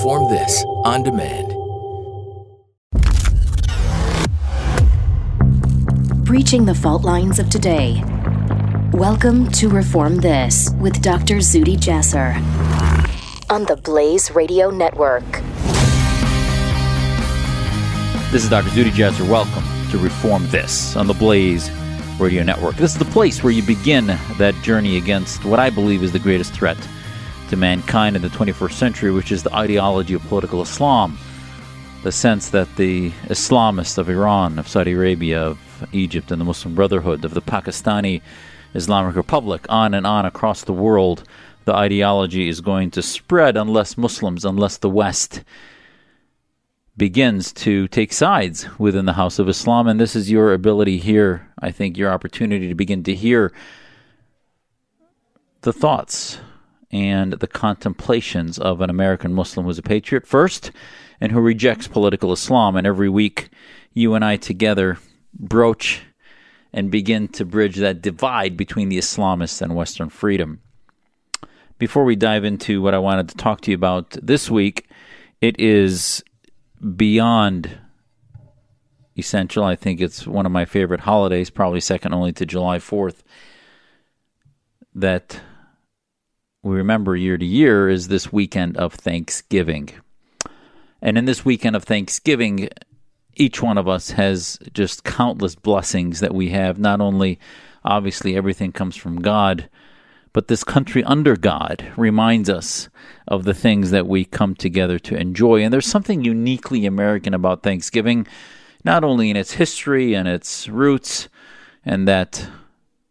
Reform 0.00 0.30
This 0.30 0.64
on 0.84 1.02
demand. 1.02 1.48
Breaching 6.24 6.64
the 6.64 6.74
fault 6.74 7.04
lines 7.04 7.38
of 7.38 7.50
today. 7.50 8.02
Welcome 8.94 9.50
to 9.50 9.68
Reform 9.68 10.16
This 10.16 10.70
with 10.80 11.02
Dr. 11.02 11.36
Zuhdi 11.36 11.76
Jasser 11.76 12.34
on 13.50 13.64
the 13.64 13.76
Blaze 13.76 14.30
Radio 14.30 14.70
Network. 14.70 15.30
This 18.32 18.42
is 18.42 18.48
Dr. 18.48 18.70
Zuhdi 18.70 18.92
Jasser. 18.92 19.28
Welcome 19.28 19.64
to 19.90 19.98
Reform 19.98 20.48
This 20.48 20.96
on 20.96 21.08
the 21.08 21.14
Blaze 21.14 21.70
Radio 22.18 22.42
Network. 22.42 22.76
This 22.76 22.92
is 22.92 22.98
the 22.98 23.04
place 23.04 23.44
where 23.44 23.52
you 23.52 23.62
begin 23.62 24.06
that 24.38 24.54
journey 24.62 24.96
against 24.96 25.44
what 25.44 25.58
I 25.58 25.68
believe 25.68 26.02
is 26.02 26.10
the 26.10 26.18
greatest 26.18 26.54
threat 26.54 26.78
to 27.50 27.56
mankind 27.56 28.14
in 28.14 28.22
the 28.22 28.28
21st 28.28 28.72
century, 28.72 29.10
which 29.10 29.32
is 29.32 29.42
the 29.42 29.54
ideology 29.54 30.14
of 30.14 30.22
political 30.22 30.62
Islam. 30.62 31.18
The 32.04 32.12
sense 32.12 32.50
that 32.50 32.76
the 32.76 33.10
Islamists 33.26 33.98
of 33.98 34.08
Iran, 34.08 34.58
of 34.58 34.68
Saudi 34.68 34.92
Arabia, 34.92 35.42
of 35.42 35.88
Egypt, 35.92 36.30
and 36.30 36.40
the 36.40 36.44
Muslim 36.44 36.76
Brotherhood, 36.76 37.24
of 37.24 37.34
the 37.34 37.42
Pakistani 37.42 38.22
Islamic 38.74 39.16
Republic, 39.16 39.66
on 39.68 39.94
and 39.94 40.06
on 40.06 40.24
across 40.24 40.62
the 40.62 40.72
world, 40.72 41.24
the 41.64 41.74
ideology 41.74 42.48
is 42.48 42.60
going 42.60 42.90
to 42.92 43.02
spread 43.02 43.56
unless 43.56 43.98
Muslims, 43.98 44.44
unless 44.44 44.78
the 44.78 44.88
West 44.88 45.42
begins 46.96 47.52
to 47.52 47.88
take 47.88 48.12
sides 48.12 48.68
within 48.78 49.06
the 49.06 49.14
House 49.14 49.40
of 49.40 49.48
Islam. 49.48 49.88
And 49.88 49.98
this 49.98 50.14
is 50.14 50.30
your 50.30 50.52
ability 50.52 50.98
here, 50.98 51.48
I 51.58 51.72
think, 51.72 51.96
your 51.96 52.12
opportunity 52.12 52.68
to 52.68 52.74
begin 52.76 53.02
to 53.04 53.14
hear 53.14 53.52
the 55.62 55.72
thoughts 55.72 56.38
and 56.92 57.34
the 57.34 57.46
contemplations 57.46 58.58
of 58.58 58.80
an 58.80 58.90
American 58.90 59.32
Muslim 59.32 59.66
who's 59.66 59.78
a 59.78 59.82
patriot 59.82 60.26
first 60.26 60.70
and 61.20 61.32
who 61.32 61.40
rejects 61.40 61.86
political 61.86 62.32
Islam. 62.32 62.76
And 62.76 62.86
every 62.86 63.08
week, 63.08 63.50
you 63.92 64.14
and 64.14 64.24
I 64.24 64.36
together 64.36 64.98
broach 65.32 66.02
and 66.72 66.90
begin 66.90 67.28
to 67.28 67.44
bridge 67.44 67.76
that 67.76 68.02
divide 68.02 68.56
between 68.56 68.88
the 68.88 68.98
Islamists 68.98 69.60
and 69.60 69.74
Western 69.74 70.08
freedom. 70.08 70.60
Before 71.78 72.04
we 72.04 72.16
dive 72.16 72.44
into 72.44 72.82
what 72.82 72.94
I 72.94 72.98
wanted 72.98 73.28
to 73.30 73.36
talk 73.36 73.60
to 73.62 73.70
you 73.70 73.74
about 73.74 74.10
this 74.22 74.50
week, 74.50 74.88
it 75.40 75.58
is 75.58 76.22
beyond 76.96 77.78
essential. 79.16 79.64
I 79.64 79.76
think 79.76 80.00
it's 80.00 80.26
one 80.26 80.46
of 80.46 80.52
my 80.52 80.64
favorite 80.64 81.00
holidays, 81.00 81.50
probably 81.50 81.80
second 81.80 82.12
only 82.12 82.32
to 82.34 82.46
July 82.46 82.78
4th, 82.78 83.22
that 84.94 85.40
we 86.62 86.76
remember 86.76 87.16
year 87.16 87.38
to 87.38 87.44
year 87.44 87.88
is 87.88 88.08
this 88.08 88.32
weekend 88.32 88.76
of 88.76 88.92
Thanksgiving. 88.92 89.90
And 91.00 91.16
in 91.16 91.24
this 91.24 91.44
weekend 91.44 91.74
of 91.74 91.84
Thanksgiving, 91.84 92.68
each 93.34 93.62
one 93.62 93.78
of 93.78 93.88
us 93.88 94.10
has 94.10 94.58
just 94.74 95.02
countless 95.04 95.54
blessings 95.54 96.20
that 96.20 96.34
we 96.34 96.50
have. 96.50 96.78
Not 96.78 97.00
only, 97.00 97.38
obviously, 97.82 98.36
everything 98.36 98.72
comes 98.72 98.94
from 98.94 99.22
God, 99.22 99.70
but 100.34 100.48
this 100.48 100.62
country 100.62 101.02
under 101.04 101.34
God 101.34 101.90
reminds 101.96 102.50
us 102.50 102.90
of 103.26 103.44
the 103.44 103.54
things 103.54 103.90
that 103.90 104.06
we 104.06 104.26
come 104.26 104.54
together 104.54 104.98
to 104.98 105.16
enjoy. 105.16 105.62
And 105.62 105.72
there's 105.72 105.86
something 105.86 106.22
uniquely 106.24 106.84
American 106.84 107.32
about 107.32 107.62
Thanksgiving, 107.62 108.26
not 108.84 109.02
only 109.02 109.30
in 109.30 109.36
its 109.36 109.52
history 109.52 110.14
and 110.14 110.28
its 110.28 110.68
roots, 110.68 111.30
and 111.86 112.06
that 112.06 112.46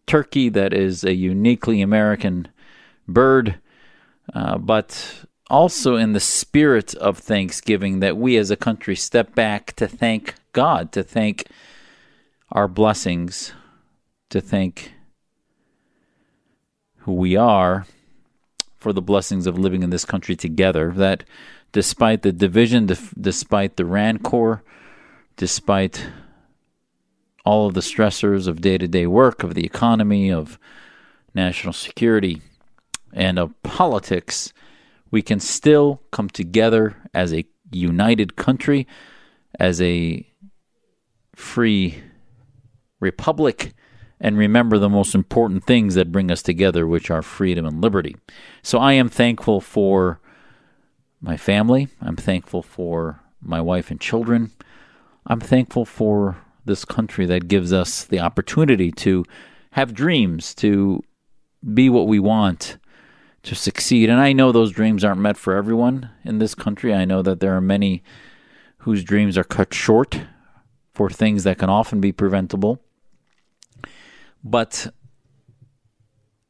turkey 0.06 0.50
that 0.50 0.72
is 0.72 1.04
a 1.04 1.14
uniquely 1.14 1.82
American 1.82 2.48
bird, 3.14 3.60
uh, 4.34 4.58
but 4.58 5.26
also 5.50 5.96
in 5.96 6.14
the 6.14 6.20
spirit 6.20 6.94
of 6.96 7.18
Thanksgiving 7.18 8.00
that 8.00 8.18
we 8.18 8.38
as 8.38 8.52
a 8.52 8.56
country 8.56 8.96
step 8.96 9.34
back 9.34 9.74
to 9.74 9.88
thank 9.88 10.36
God, 10.54 10.92
to 10.92 11.04
thank 11.04 11.48
our 12.52 12.68
blessings, 12.68 13.54
to 14.30 14.42
thank 14.42 14.94
who 17.00 17.14
we 17.14 17.36
are 17.36 17.86
for 18.78 18.94
the 18.94 19.02
blessings 19.02 19.48
of 19.48 19.58
living 19.58 19.84
in 19.84 19.90
this 19.90 20.06
country 20.06 20.36
together. 20.36 20.92
That 20.92 21.24
despite 21.72 22.22
the 22.22 22.32
division, 22.32 22.86
def- 22.86 23.14
despite 23.20 23.76
the 23.76 23.86
rancor, 23.86 24.64
despite 25.36 26.08
all 27.46 27.68
of 27.68 27.74
the 27.74 27.82
stressors 27.82 28.48
of 28.48 28.62
day 28.62 28.78
to 28.78 28.88
day 28.88 29.08
work, 29.08 29.44
of 29.44 29.56
the 29.56 29.66
economy, 29.66 30.32
of 30.32 30.60
national 31.34 31.74
security, 31.74 32.42
and 33.14 33.40
of 33.40 33.54
politics, 33.64 34.54
we 35.12 35.22
can 35.22 35.40
still 35.40 36.02
come 36.12 36.30
together 36.30 36.96
as 37.14 37.34
a 37.34 37.46
united 37.72 38.36
country, 38.36 38.88
as 39.60 39.82
a 39.82 40.26
free 41.36 42.04
republic, 43.00 43.74
and 44.20 44.38
remember 44.38 44.78
the 44.78 44.90
most 44.90 45.16
important 45.16 45.64
things 45.64 45.96
that 45.96 46.12
bring 46.12 46.30
us 46.30 46.42
together, 46.42 46.86
which 46.86 47.10
are 47.10 47.22
freedom 47.22 47.66
and 47.66 47.82
liberty. 47.82 48.16
So 48.62 48.80
I 48.80 48.94
am 48.94 49.10
thankful 49.10 49.62
for 49.62 50.20
my 51.22 51.38
family. 51.38 51.88
I'm 52.02 52.16
thankful 52.16 52.62
for 52.62 53.22
my 53.42 53.62
wife 53.62 53.90
and 53.92 54.00
children. 54.00 54.52
I'm 55.26 55.40
thankful 55.40 55.86
for 55.86 56.38
this 56.66 56.86
country 56.86 57.26
that 57.28 57.48
gives 57.48 57.72
us 57.72 58.04
the 58.04 58.20
opportunity 58.20 58.92
to 58.92 59.26
have 59.72 59.94
dreams, 59.94 60.54
to 60.56 61.02
be 61.74 61.90
what 61.90 62.08
we 62.08 62.20
want, 62.20 62.78
to 63.44 63.56
succeed. 63.56 64.10
And 64.10 64.20
I 64.20 64.34
know 64.34 64.52
those 64.52 64.72
dreams 64.72 65.04
aren't 65.04 65.22
met 65.22 65.38
for 65.38 65.56
everyone 65.56 66.10
in 66.24 66.40
this 66.40 66.56
country. 66.56 66.94
I 66.94 67.06
know 67.06 67.22
that 67.22 67.40
there 67.40 67.56
are 67.56 67.62
many 67.62 68.04
whose 68.80 69.04
dreams 69.04 69.38
are 69.38 69.44
cut 69.44 69.74
short 69.74 70.22
for 70.94 71.10
things 71.10 71.44
that 71.44 71.58
can 71.58 71.70
often 71.70 72.02
be 72.02 72.12
preventable. 72.12 72.82
But 74.44 74.88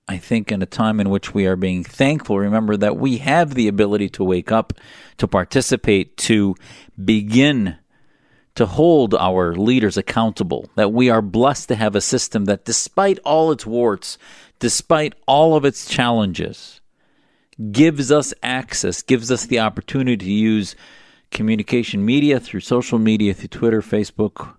I 0.08 0.18
think 0.18 0.52
in 0.52 0.62
a 0.62 0.66
time 0.66 1.00
in 1.00 1.10
which 1.10 1.34
we 1.34 1.46
are 1.46 1.56
being 1.56 1.84
thankful, 1.84 2.40
remember 2.40 2.76
that 2.78 2.98
we 2.98 3.18
have 3.18 3.54
the 3.54 3.68
ability 3.68 4.10
to 4.10 4.24
wake 4.24 4.52
up, 4.52 4.74
to 5.18 5.28
participate, 5.28 6.18
to 6.18 6.56
begin 7.04 7.78
to 8.56 8.66
hold 8.66 9.14
our 9.14 9.54
leaders 9.54 9.98
accountable, 9.98 10.70
that 10.76 10.92
we 10.92 11.10
are 11.10 11.22
blessed 11.22 11.68
to 11.68 11.76
have 11.76 11.96
a 11.96 12.02
system 12.02 12.46
that, 12.46 12.66
despite 12.66 13.20
all 13.20 13.52
its 13.52 13.66
warts, 13.66 14.18
despite 14.58 15.14
all 15.28 15.56
of 15.56 15.64
its 15.64 15.88
challenges, 15.88 16.79
gives 17.72 18.12
us 18.12 18.34
access, 18.42 19.02
gives 19.02 19.32
us 19.32 19.46
the 19.46 19.60
opportunity 19.60 20.26
to 20.26 20.32
use 20.32 20.76
communication 21.32 22.06
media 22.06 22.40
through 22.40 22.62
social 22.62 23.00
media, 23.00 23.34
through 23.34 23.50
Twitter, 23.50 23.82
Facebook, 23.82 24.56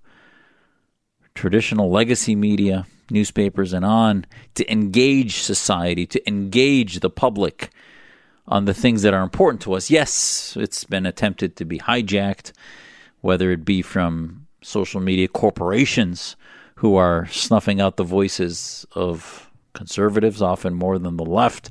traditional 1.34 1.90
legacy 1.90 2.34
media, 2.34 2.86
newspapers, 3.10 3.72
and 3.72 3.84
on 3.84 4.26
to 4.54 4.70
engage 4.70 5.38
society, 5.38 6.06
to 6.06 6.28
engage 6.28 7.00
the 7.00 7.10
public 7.10 7.70
on 8.46 8.64
the 8.64 8.74
things 8.74 9.02
that 9.02 9.14
are 9.14 9.22
important 9.22 9.62
to 9.62 9.72
us. 9.72 9.90
Yes, 9.90 10.56
it's 10.58 10.84
been 10.84 11.06
attempted 11.06 11.56
to 11.56 11.64
be 11.64 11.78
hijacked, 11.78 12.52
whether 13.20 13.50
it 13.50 13.64
be 13.64 13.80
from 13.80 14.46
social 14.62 15.00
media 15.00 15.28
corporations 15.28 16.36
who 16.76 16.96
are 16.96 17.26
snuffing 17.28 17.80
out 17.80 17.96
the 17.96 18.04
voices 18.04 18.86
of 18.92 19.50
conservatives, 19.72 20.42
often 20.42 20.74
more 20.74 20.98
than 20.98 21.16
the 21.16 21.24
left 21.24 21.70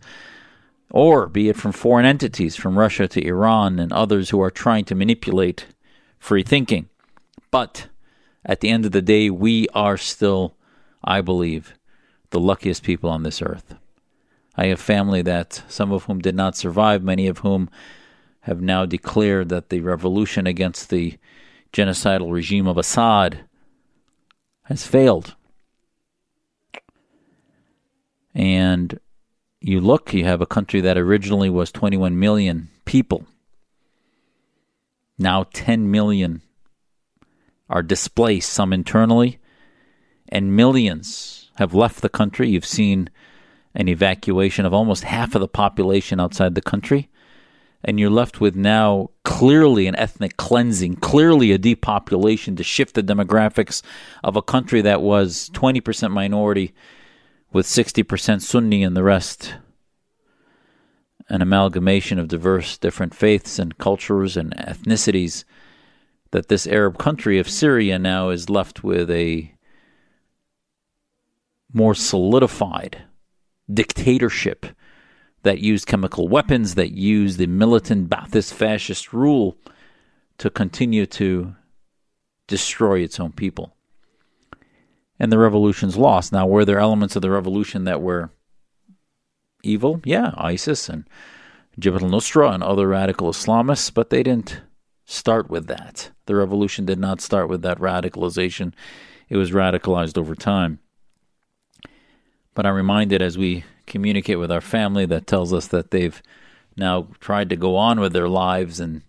or 0.92 1.28
be 1.28 1.50
it 1.50 1.56
from 1.56 1.72
foreign 1.72 2.06
entities, 2.06 2.56
from 2.56 2.78
Russia 2.78 3.08
to 3.08 3.26
Iran 3.26 3.80
and 3.80 3.94
others 3.94 4.30
who 4.30 4.42
are 4.42 4.52
trying 4.52 4.86
to 4.86 4.96
manipulate 4.96 5.68
free 6.18 6.44
thinking. 6.44 6.90
But 7.52 7.88
at 8.46 8.62
the 8.62 8.70
end 8.70 8.86
of 8.86 8.92
the 8.92 9.02
day, 9.02 9.30
we 9.30 9.68
are 9.70 9.98
still, 9.98 10.56
I 11.04 11.22
believe, 11.22 11.74
the 12.32 12.40
luckiest 12.40 12.84
people 12.84 13.10
on 13.10 13.24
this 13.24 13.42
earth. 13.42 13.76
I 14.56 14.68
have 14.68 14.80
family 14.80 15.22
that 15.22 15.64
some 15.68 15.91
of 15.91 16.06
whom 16.06 16.20
did 16.20 16.36
not 16.36 16.58
survive, 16.58 17.03
many 17.03 17.28
of 17.28 17.40
whom 17.40 17.70
have 18.42 18.62
now 18.62 18.85
declared 18.85 19.50
that 19.50 19.70
the 19.70 19.82
revolution 19.82 20.47
against 20.47 20.90
the 20.90 21.18
genocidal 21.72 22.32
regime 22.32 22.68
of 22.68 22.78
Assad 22.78 23.42
has 24.64 24.85
failed. 24.85 25.35
And 28.34 29.00
you 29.61 29.82
look, 29.82 30.14
you 30.14 30.23
have 30.26 30.41
a 30.41 30.46
country 30.46 30.82
that 30.82 30.97
originally 30.97 31.50
was 31.50 31.72
21 31.72 32.17
million 32.17 32.70
people. 32.85 33.26
Now 35.17 35.46
10 35.52 35.91
million 35.91 36.41
are 37.70 37.84
displaced, 37.84 38.52
some 38.52 38.72
internally, 38.72 39.38
and 40.29 40.56
millions 40.56 41.52
have 41.56 41.73
left 41.73 42.02
the 42.02 42.09
country. 42.09 42.50
You've 42.50 42.66
seen 42.66 43.09
an 43.76 43.90
evacuation 43.90 44.66
of 44.66 44.73
almost 44.73 45.03
half 45.03 45.35
of 45.35 45.41
the 45.41 45.47
population 45.47 46.20
outside 46.20 46.56
the 46.56 46.61
country. 46.61 47.09
And 47.84 48.00
you're 48.00 48.09
left 48.09 48.41
with 48.41 48.56
now 48.56 49.11
clearly 49.23 49.88
an 49.88 49.96
ethnic 49.96 50.38
cleansing, 50.38 50.97
clearly 50.97 51.52
a 51.52 51.58
depopulation 51.58 52.56
to 52.56 52.64
shift 52.64 52.96
the 52.96 53.03
demographics 53.03 53.82
of 54.23 54.35
a 54.35 54.41
country 54.41 54.82
that 54.82 55.02
was 55.02 55.50
20% 55.53 56.11
minority 56.11 56.73
with 57.51 57.66
60% 57.66 58.41
Sunni 58.41 58.84
and 58.84 58.96
the 58.96 59.03
rest 59.03 59.55
an 61.29 61.41
amalgamation 61.43 62.17
of 62.17 62.28
diverse 62.28 62.78
different 62.78 63.13
faiths 63.13 63.59
and 63.59 63.78
cultures 63.78 64.35
and 64.35 64.55
ethnicities 64.57 65.43
that 66.31 66.47
this 66.47 66.67
Arab 66.67 66.97
country 66.97 67.40
of 67.40 67.49
Syria 67.49 67.99
now 67.99 68.29
is 68.29 68.49
left 68.49 68.84
with 68.84 69.09
a 69.11 69.53
more 71.72 71.93
solidified 71.93 73.03
dictatorship 73.72 74.66
that 75.43 75.59
used 75.59 75.87
chemical 75.87 76.28
weapons, 76.28 76.75
that 76.75 76.91
used 76.91 77.37
the 77.37 77.47
militant 77.47 78.09
Ba'athist 78.09 78.53
fascist 78.53 79.13
rule 79.13 79.57
to 80.40 80.49
continue 80.49 81.05
to 81.05 81.55
destroy 82.47 82.99
its 82.99 83.19
own 83.19 83.31
people. 83.31 83.75
And 85.20 85.32
the 85.32 85.38
revolution's 85.38 85.98
lost. 85.98 86.32
Now, 86.32 86.48
were 86.48 86.64
there 86.64 86.80
elements 86.80 87.16
of 87.16 87.22
the 87.22 87.30
revolution 87.30 87.84
that 87.84 88.02
were 88.02 88.32
evil? 89.64 90.02
Yeah, 90.06 90.34
ISIS 90.38 90.88
and 90.88 91.06
Jabhat 91.80 92.02
al-Nusra 92.02 92.54
and 92.54 92.64
other 92.64 92.88
radical 92.88 93.30
Islamists, 93.30 93.94
but 93.94 94.10
they 94.10 94.24
didn't 94.24 94.62
start 95.06 95.50
with 95.50 95.68
that. 95.68 96.12
The 96.26 96.36
revolution 96.36 96.86
did 96.86 97.00
not 97.00 97.22
start 97.22 97.50
with 97.50 97.62
that 97.64 97.80
radicalization. 97.80 98.74
It 99.28 99.38
was 99.38 99.52
radicalized 99.52 100.18
over 100.18 100.36
time. 100.36 100.80
But 102.54 102.66
I'm 102.66 102.76
reminded 102.76 103.22
as 103.22 103.38
we 103.38 103.64
communicate 103.86 104.40
with 104.40 104.52
our 104.52 104.62
family 104.62 105.06
that 105.08 105.28
tells 105.28 105.54
us 105.54 105.68
that 105.68 105.92
they've 105.92 106.22
now 106.78 107.08
tried 107.20 107.50
to 107.50 107.56
go 107.56 107.76
on 107.76 108.00
with 108.00 108.14
their 108.14 108.30
lives 108.30 108.80
and 108.80 109.02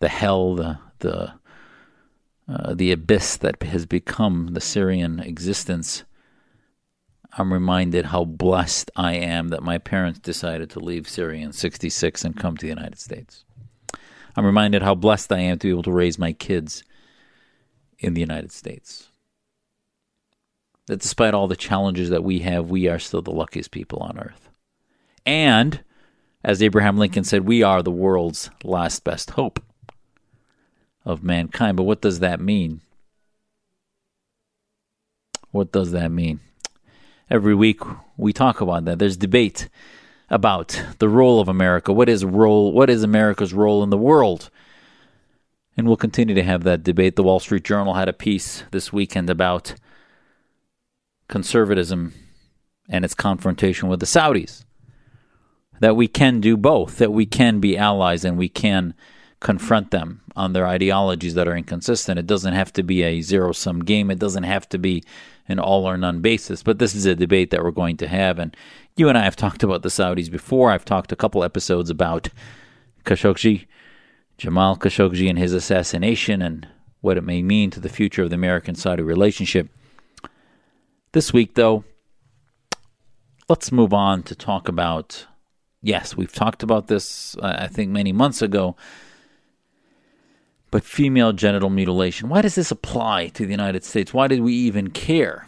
the 0.00 0.08
hell, 0.08 0.54
the 0.54 0.78
the 0.98 1.32
uh, 2.48 2.74
the 2.74 2.92
abyss 2.92 3.36
that 3.36 3.62
has 3.62 3.86
become 3.86 4.48
the 4.52 4.60
Syrian 4.60 5.20
existence. 5.20 6.04
I'm 7.38 7.52
reminded 7.52 8.06
how 8.06 8.24
blessed 8.24 8.90
I 8.96 9.14
am 9.14 9.48
that 9.48 9.62
my 9.62 9.78
parents 9.78 10.18
decided 10.18 10.68
to 10.70 10.80
leave 10.80 11.08
Syria 11.08 11.44
in 11.46 11.52
66 11.52 12.24
and 12.24 12.36
come 12.36 12.56
to 12.56 12.62
the 12.62 12.68
United 12.68 12.98
States. 12.98 13.44
I'm 14.36 14.44
reminded 14.44 14.82
how 14.82 14.94
blessed 14.94 15.32
I 15.32 15.38
am 15.38 15.58
to 15.58 15.66
be 15.66 15.70
able 15.70 15.82
to 15.84 15.92
raise 15.92 16.18
my 16.18 16.32
kids 16.32 16.82
in 17.98 18.14
the 18.14 18.20
United 18.20 18.52
States. 18.52 19.08
That 20.86 21.00
despite 21.00 21.34
all 21.34 21.48
the 21.48 21.56
challenges 21.56 22.10
that 22.10 22.24
we 22.24 22.40
have, 22.40 22.68
we 22.68 22.88
are 22.88 22.98
still 22.98 23.22
the 23.22 23.30
luckiest 23.30 23.70
people 23.70 24.00
on 24.00 24.18
earth. 24.18 24.50
And, 25.24 25.84
as 26.42 26.62
Abraham 26.62 26.98
Lincoln 26.98 27.24
said, 27.24 27.46
we 27.46 27.62
are 27.62 27.82
the 27.82 27.90
world's 27.92 28.50
last 28.64 29.04
best 29.04 29.30
hope 29.30 29.62
of 31.04 31.22
mankind. 31.22 31.76
But 31.76 31.84
what 31.84 32.00
does 32.00 32.20
that 32.20 32.40
mean? 32.40 32.80
What 35.50 35.72
does 35.72 35.92
that 35.92 36.10
mean? 36.10 36.40
Every 37.30 37.54
week 37.54 37.80
we 38.16 38.32
talk 38.32 38.60
about 38.60 38.84
that. 38.84 38.98
There's 38.98 39.16
debate 39.16 39.68
about 40.30 40.82
the 40.98 41.08
role 41.08 41.40
of 41.40 41.48
America. 41.48 41.92
What 41.92 42.08
is 42.08 42.24
role? 42.24 42.72
What 42.72 42.90
is 42.90 43.02
America's 43.02 43.52
role 43.52 43.82
in 43.82 43.90
the 43.90 43.98
world? 43.98 44.50
And 45.76 45.86
we'll 45.86 45.96
continue 45.96 46.34
to 46.34 46.42
have 46.42 46.64
that 46.64 46.82
debate. 46.82 47.16
The 47.16 47.22
Wall 47.22 47.40
Street 47.40 47.64
Journal 47.64 47.94
had 47.94 48.08
a 48.08 48.12
piece 48.12 48.64
this 48.70 48.92
weekend 48.92 49.30
about 49.30 49.74
conservatism 51.28 52.12
and 52.88 53.04
its 53.04 53.14
confrontation 53.14 53.88
with 53.88 54.00
the 54.00 54.06
Saudis. 54.06 54.64
That 55.80 55.96
we 55.96 56.08
can 56.08 56.40
do 56.40 56.56
both, 56.56 56.98
that 56.98 57.12
we 57.12 57.26
can 57.26 57.58
be 57.58 57.76
allies 57.76 58.24
and 58.24 58.36
we 58.36 58.48
can 58.48 58.94
confront 59.42 59.90
them 59.90 60.22
on 60.36 60.52
their 60.52 60.66
ideologies 60.66 61.34
that 61.34 61.48
are 61.48 61.56
inconsistent. 61.56 62.18
It 62.18 62.26
doesn't 62.26 62.54
have 62.54 62.72
to 62.74 62.82
be 62.82 63.02
a 63.02 63.20
zero 63.20 63.52
sum 63.52 63.84
game, 63.84 64.10
it 64.10 64.18
doesn't 64.18 64.44
have 64.44 64.68
to 64.70 64.78
be 64.78 65.02
an 65.48 65.58
all 65.58 65.84
or 65.84 65.96
none 65.96 66.20
basis. 66.20 66.62
But 66.62 66.78
this 66.78 66.94
is 66.94 67.04
a 67.04 67.16
debate 67.16 67.50
that 67.50 67.62
we're 67.62 67.72
going 67.72 67.96
to 67.98 68.08
have. 68.08 68.38
And 68.38 68.56
you 68.96 69.08
and 69.08 69.18
I 69.18 69.24
have 69.24 69.36
talked 69.36 69.62
about 69.64 69.82
the 69.82 69.88
Saudis 69.88 70.30
before. 70.30 70.70
I've 70.70 70.84
talked 70.84 71.12
a 71.12 71.16
couple 71.16 71.42
episodes 71.42 71.90
about 71.90 72.28
Khashoggi, 73.04 73.66
Jamal 74.38 74.76
Khashoggi, 74.76 75.28
and 75.28 75.38
his 75.38 75.52
assassination 75.52 76.40
and 76.40 76.68
what 77.00 77.18
it 77.18 77.24
may 77.24 77.42
mean 77.42 77.70
to 77.70 77.80
the 77.80 77.88
future 77.88 78.22
of 78.22 78.30
the 78.30 78.36
American 78.36 78.76
Saudi 78.76 79.02
relationship. 79.02 79.68
This 81.10 81.32
week, 81.32 81.56
though, 81.56 81.82
let's 83.48 83.72
move 83.72 83.92
on 83.92 84.22
to 84.22 84.36
talk 84.36 84.68
about. 84.68 85.26
Yes, 85.82 86.16
we've 86.16 86.32
talked 86.32 86.62
about 86.62 86.86
this, 86.86 87.36
uh, 87.38 87.56
I 87.58 87.66
think, 87.66 87.90
many 87.90 88.12
months 88.12 88.40
ago 88.40 88.76
but 90.72 90.82
female 90.82 91.34
genital 91.34 91.70
mutilation. 91.70 92.30
Why 92.30 92.40
does 92.40 92.56
this 92.56 92.70
apply 92.70 93.28
to 93.28 93.44
the 93.44 93.52
United 93.52 93.84
States? 93.84 94.12
Why 94.12 94.26
did 94.26 94.40
we 94.40 94.54
even 94.54 94.88
care? 94.88 95.46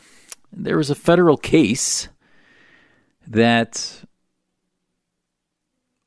There 0.52 0.76
was 0.76 0.90
a 0.90 0.94
federal 0.94 1.38
case 1.38 2.08
that 3.26 4.04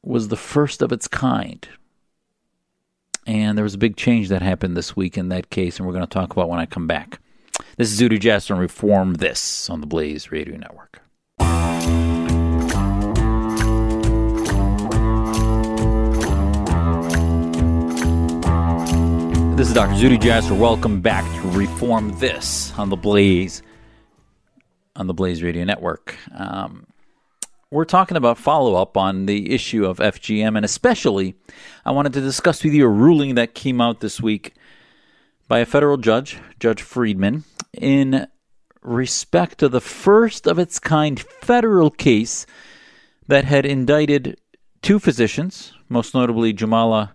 was 0.04 0.28
the 0.28 0.38
first 0.38 0.84
of 0.84 0.92
its 0.92 1.08
kind. 1.08 1.68
And 3.26 3.58
there 3.58 3.64
was 3.64 3.74
a 3.74 3.80
big 3.80 3.98
change 3.98 4.30
that 4.30 4.44
happened 4.44 4.78
this 4.78 4.96
week 4.96 5.18
in 5.18 5.30
that 5.30 5.50
case, 5.50 5.78
and 5.78 5.88
we're 5.88 5.94
going 5.94 6.06
to 6.06 6.14
talk 6.14 6.32
about 6.32 6.48
when 6.48 6.60
I 6.60 6.68
come 6.68 6.86
back. 6.86 7.20
This 7.76 7.92
is 7.92 8.00
Zuhdi 8.00 8.20
Jasser 8.20 8.52
and 8.52 8.60
Reform 8.60 9.16
This 9.16 9.68
on 9.68 9.82
the 9.82 9.88
Blaze 9.88 10.32
Radio 10.32 10.58
Network. 10.58 11.02
This 19.58 19.70
is 19.70 19.74
Dr. 19.74 19.96
Zuhdi 19.96 20.20
Jasser. 20.20 20.56
Welcome 20.56 21.02
back 21.02 21.24
to 21.42 21.48
Reform 21.50 22.16
This 22.20 22.72
on 22.78 22.90
the 22.90 22.96
Blaze, 22.96 23.64
on 24.96 25.08
the 25.08 25.16
Blaze 25.16 25.42
Radio 25.42 25.64
Network. 25.64 26.16
Um, 26.32 26.86
we're 27.72 27.84
talking 27.84 28.18
about 28.18 28.38
follow 28.38 28.76
up 28.76 28.98
on 28.98 29.26
the 29.26 29.52
issue 29.52 29.84
of 29.84 29.98
FGM, 29.98 30.56
and 30.58 30.64
especially, 30.64 31.34
I 31.84 31.90
wanted 31.90 32.14
to 32.14 32.22
discuss 32.22 32.64
with 32.64 32.76
you 32.76 32.86
a 32.86 32.88
ruling 32.88 33.34
that 33.34 33.56
came 33.56 33.82
out 33.82 34.00
this 34.00 34.22
week 34.22 34.54
by 35.48 35.58
a 35.58 35.66
federal 35.66 35.98
judge, 35.98 36.38
Judge 36.60 36.84
Friedman, 36.84 37.44
in 37.74 38.28
respect 38.84 39.58
to 39.58 39.70
the 39.70 39.82
first 39.82 40.46
of 40.46 40.60
its 40.60 40.78
kind 40.78 41.20
federal 41.20 41.90
case 41.90 42.46
that 43.28 43.46
had 43.46 43.66
indicted 43.66 44.40
two 44.84 45.00
physicians, 45.00 45.74
most 45.90 46.14
notably 46.14 46.54
Jumana 46.54 47.14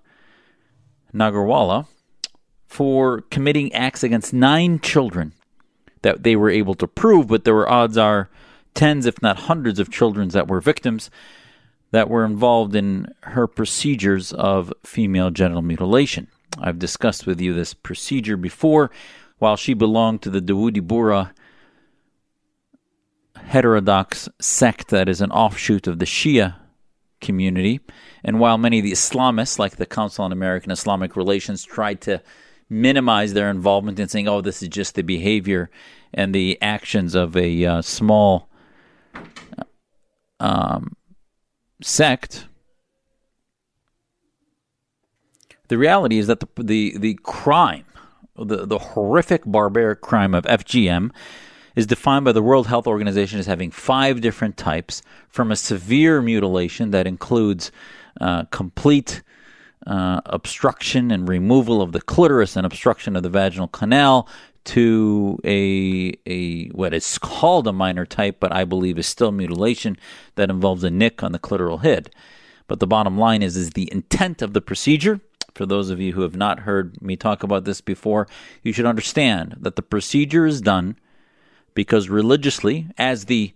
Nagarwala 1.14 1.86
for 2.72 3.20
committing 3.30 3.70
acts 3.74 4.02
against 4.02 4.32
nine 4.32 4.80
children 4.80 5.34
that 6.00 6.22
they 6.22 6.34
were 6.34 6.48
able 6.48 6.74
to 6.74 6.86
prove, 6.88 7.26
but 7.26 7.44
there 7.44 7.54
were 7.54 7.70
odds 7.70 7.98
are 7.98 8.30
tens, 8.72 9.04
if 9.04 9.20
not 9.20 9.40
hundreds, 9.40 9.78
of 9.78 9.90
children 9.90 10.30
that 10.30 10.48
were 10.48 10.58
victims 10.58 11.10
that 11.90 12.08
were 12.08 12.24
involved 12.24 12.74
in 12.74 13.12
her 13.24 13.46
procedures 13.46 14.32
of 14.32 14.72
female 14.84 15.30
genital 15.30 15.60
mutilation. 15.60 16.28
I've 16.58 16.78
discussed 16.78 17.26
with 17.26 17.42
you 17.42 17.52
this 17.52 17.74
procedure 17.74 18.38
before. 18.38 18.90
While 19.38 19.56
she 19.56 19.74
belonged 19.74 20.22
to 20.22 20.30
the 20.30 20.40
Dawoodi 20.40 20.80
Bohra 20.80 21.32
heterodox 23.36 24.30
sect 24.40 24.88
that 24.88 25.10
is 25.10 25.20
an 25.20 25.30
offshoot 25.30 25.86
of 25.86 25.98
the 25.98 26.06
Shia 26.06 26.54
community, 27.20 27.80
and 28.24 28.40
while 28.40 28.56
many 28.56 28.78
of 28.78 28.84
the 28.84 28.92
Islamists, 28.92 29.58
like 29.58 29.76
the 29.76 29.84
Council 29.84 30.24
on 30.24 30.32
American 30.32 30.72
Islamic 30.72 31.16
Relations, 31.16 31.64
tried 31.64 32.00
to 32.02 32.22
minimize 32.72 33.34
their 33.34 33.50
involvement 33.50 34.00
in 34.00 34.08
saying, 34.08 34.26
"Oh, 34.26 34.40
this 34.40 34.62
is 34.62 34.68
just 34.68 34.94
the 34.94 35.02
behavior 35.02 35.70
and 36.12 36.34
the 36.34 36.60
actions 36.62 37.14
of 37.14 37.36
a 37.36 37.64
uh, 37.64 37.82
small 37.82 38.48
um, 40.40 40.96
sect." 41.82 42.46
The 45.68 45.78
reality 45.78 46.18
is 46.18 46.26
that 46.26 46.40
the 46.40 46.48
the 46.56 46.98
the 46.98 47.14
crime, 47.22 47.84
the 48.36 48.66
the 48.66 48.78
horrific 48.78 49.42
barbaric 49.44 50.00
crime 50.00 50.34
of 50.34 50.44
FGM, 50.44 51.10
is 51.76 51.86
defined 51.86 52.24
by 52.24 52.32
the 52.32 52.42
World 52.42 52.66
Health 52.66 52.86
Organization 52.86 53.38
as 53.38 53.46
having 53.46 53.70
five 53.70 54.20
different 54.20 54.56
types, 54.56 55.02
from 55.28 55.52
a 55.52 55.56
severe 55.56 56.22
mutilation 56.22 56.90
that 56.90 57.06
includes 57.06 57.70
uh, 58.20 58.44
complete 58.44 59.22
uh, 59.86 60.20
obstruction 60.26 61.10
and 61.10 61.28
removal 61.28 61.82
of 61.82 61.92
the 61.92 62.00
clitoris 62.00 62.56
and 62.56 62.66
obstruction 62.66 63.16
of 63.16 63.22
the 63.22 63.30
vaginal 63.30 63.68
canal 63.68 64.28
to 64.64 65.38
a 65.44 66.12
a 66.26 66.68
what 66.68 66.94
is 66.94 67.18
called 67.18 67.66
a 67.66 67.72
minor 67.72 68.06
type, 68.06 68.36
but 68.38 68.52
I 68.52 68.64
believe 68.64 68.98
is 68.98 69.06
still 69.06 69.32
mutilation 69.32 69.96
that 70.36 70.50
involves 70.50 70.84
a 70.84 70.90
nick 70.90 71.22
on 71.22 71.32
the 71.32 71.38
clitoral 71.38 71.82
head. 71.82 72.10
But 72.68 72.80
the 72.80 72.86
bottom 72.86 73.18
line 73.18 73.42
is 73.42 73.56
is 73.56 73.70
the 73.70 73.90
intent 73.90 74.40
of 74.42 74.52
the 74.52 74.60
procedure. 74.60 75.20
For 75.54 75.66
those 75.66 75.90
of 75.90 76.00
you 76.00 76.12
who 76.12 76.22
have 76.22 76.36
not 76.36 76.60
heard 76.60 77.00
me 77.02 77.16
talk 77.16 77.42
about 77.42 77.64
this 77.64 77.80
before, 77.80 78.26
you 78.62 78.72
should 78.72 78.86
understand 78.86 79.56
that 79.60 79.76
the 79.76 79.82
procedure 79.82 80.46
is 80.46 80.62
done 80.62 80.96
because 81.74 82.08
religiously, 82.08 82.88
as 82.96 83.26
the 83.26 83.52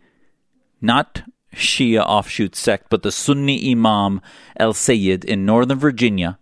not 0.81 1.23
Shia 1.57 2.05
offshoot 2.05 2.55
sect, 2.55 2.87
but 2.91 3.03
the 3.03 3.11
Sunni 3.11 3.73
Imam 3.73 4.21
El 4.57 4.75
Sayyid 4.75 5.25
in 5.25 5.47
Northern 5.47 5.79
Virginia 5.79 6.39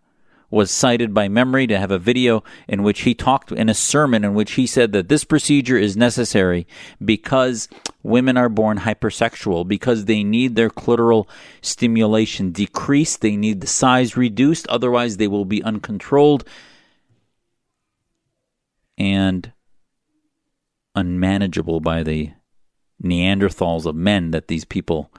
was 0.51 0.71
cited 0.71 1.13
by 1.13 1.29
memory 1.29 1.67
to 1.67 1.79
have 1.79 1.91
a 1.91 1.99
video 1.99 2.45
in 2.69 2.83
which 2.83 3.01
he 3.01 3.15
talked 3.15 3.51
in 3.51 3.69
a 3.69 3.75
sermon 3.75 4.25
in 4.25 4.35
which 4.35 4.53
he 4.53 4.67
said 4.67 4.93
that 4.93 5.09
this 5.09 5.25
procedure 5.25 5.77
is 5.77 5.97
necessary 5.97 6.67
because 7.05 7.69
women 8.05 8.37
are 8.37 8.49
born 8.49 8.79
hypersexual, 8.79 9.67
because 9.67 10.05
they 10.05 10.23
need 10.23 10.55
their 10.55 10.71
clitoral 10.71 11.27
stimulation 11.61 12.53
decreased, 12.53 13.21
they 13.21 13.37
need 13.37 13.61
the 13.61 13.67
size 13.67 14.17
reduced, 14.17 14.67
otherwise, 14.69 15.17
they 15.17 15.27
will 15.27 15.45
be 15.45 15.63
uncontrolled 15.65 16.45
and 18.97 19.53
unmanageable 20.95 21.81
by 21.81 22.05
the 22.05 22.31
Neanderthals 23.03 23.87
of 23.87 23.95
men 23.95 24.31
that 24.31 24.49
these 24.49 24.65
people, 24.65 25.11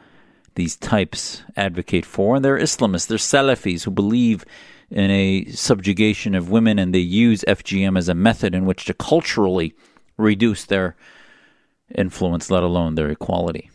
these 0.56 0.76
types 0.76 1.44
advocate 1.56 2.06
for. 2.06 2.36
And 2.36 2.46
they're 2.46 2.58
Islamists, 2.58 3.08
they're 3.08 3.18
Salafis 3.18 3.84
who 3.84 3.92
believe 3.92 4.46
in 4.90 5.10
a 5.10 5.46
subjugation 5.46 6.36
of 6.36 6.50
women, 6.50 6.78
and 6.78 6.94
they 6.94 7.00
use 7.00 7.44
FGM 7.48 7.98
as 7.98 8.08
a 8.08 8.14
method 8.14 8.54
in 8.54 8.66
which 8.66 8.86
to 8.86 8.94
culturally 8.94 9.74
reduce 10.18 10.64
their 10.66 10.96
influence, 11.94 12.50
let 12.50 12.64
alone 12.64 12.96
their 12.96 13.10
equality. 13.10 13.70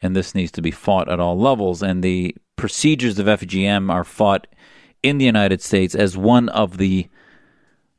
And 0.00 0.14
this 0.14 0.34
needs 0.34 0.52
to 0.52 0.62
be 0.62 0.70
fought 0.70 1.10
at 1.10 1.20
all 1.20 1.38
levels. 1.38 1.82
And 1.82 2.02
the 2.02 2.36
procedures 2.56 3.18
of 3.18 3.26
FGM 3.26 3.90
are 3.90 4.04
fought 4.04 4.46
in 5.02 5.18
the 5.18 5.24
United 5.24 5.62
States 5.62 5.94
as 5.94 6.16
one 6.16 6.48
of 6.48 6.78
the 6.78 7.08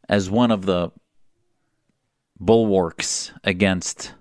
as 0.10 0.30
one 0.30 0.52
of 0.52 0.66
the 0.66 0.92
bulwarks 2.40 3.34
against 3.44 4.14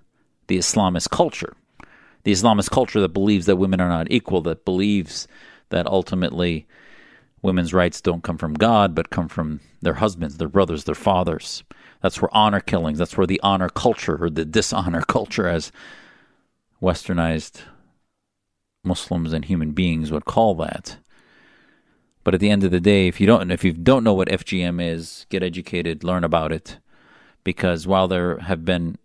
the 0.47 0.57
Islamist 0.57 1.09
culture. 1.09 1.55
The 2.23 2.31
Islamist 2.31 2.71
culture 2.71 2.99
that 2.99 3.13
believes 3.13 3.45
that 3.45 3.57
women 3.57 3.79
are 3.79 3.89
not 3.89 4.07
equal, 4.11 4.41
that 4.41 4.65
believes 4.65 5.27
that 5.69 5.87
ultimately 5.87 6.67
women's 7.41 7.73
rights 7.73 8.01
don't 8.01 8.23
come 8.23 8.37
from 8.37 8.53
God, 8.53 8.95
but 8.95 9.09
come 9.09 9.27
from 9.27 9.59
their 9.81 9.95
husbands, 9.95 10.37
their 10.37 10.49
brothers, 10.49 10.83
their 10.83 10.95
fathers. 10.95 11.63
That's 12.01 12.21
where 12.21 12.35
honor 12.35 12.59
killings, 12.59 12.97
that's 12.97 13.17
where 13.17 13.27
the 13.27 13.39
honor 13.43 13.69
culture 13.69 14.21
or 14.21 14.29
the 14.29 14.45
dishonor 14.45 15.01
culture, 15.07 15.47
as 15.47 15.71
westernized 16.81 17.61
Muslims 18.83 19.33
and 19.33 19.45
human 19.45 19.71
beings 19.71 20.11
would 20.11 20.25
call 20.25 20.55
that. 20.55 20.97
But 22.23 22.33
at 22.33 22.39
the 22.39 22.49
end 22.49 22.63
of 22.63 22.71
the 22.71 22.79
day, 22.81 23.07
if 23.07 23.21
you 23.21 23.27
don't 23.27 23.51
if 23.51 23.63
you 23.63 23.71
don't 23.71 24.03
know 24.03 24.13
what 24.13 24.27
FGM 24.27 24.83
is, 24.85 25.25
get 25.29 25.43
educated, 25.43 26.03
learn 26.03 26.23
about 26.23 26.51
it. 26.51 26.77
Because 27.43 27.87
while 27.87 28.09
there 28.09 28.39
have 28.39 28.65
been 28.65 28.97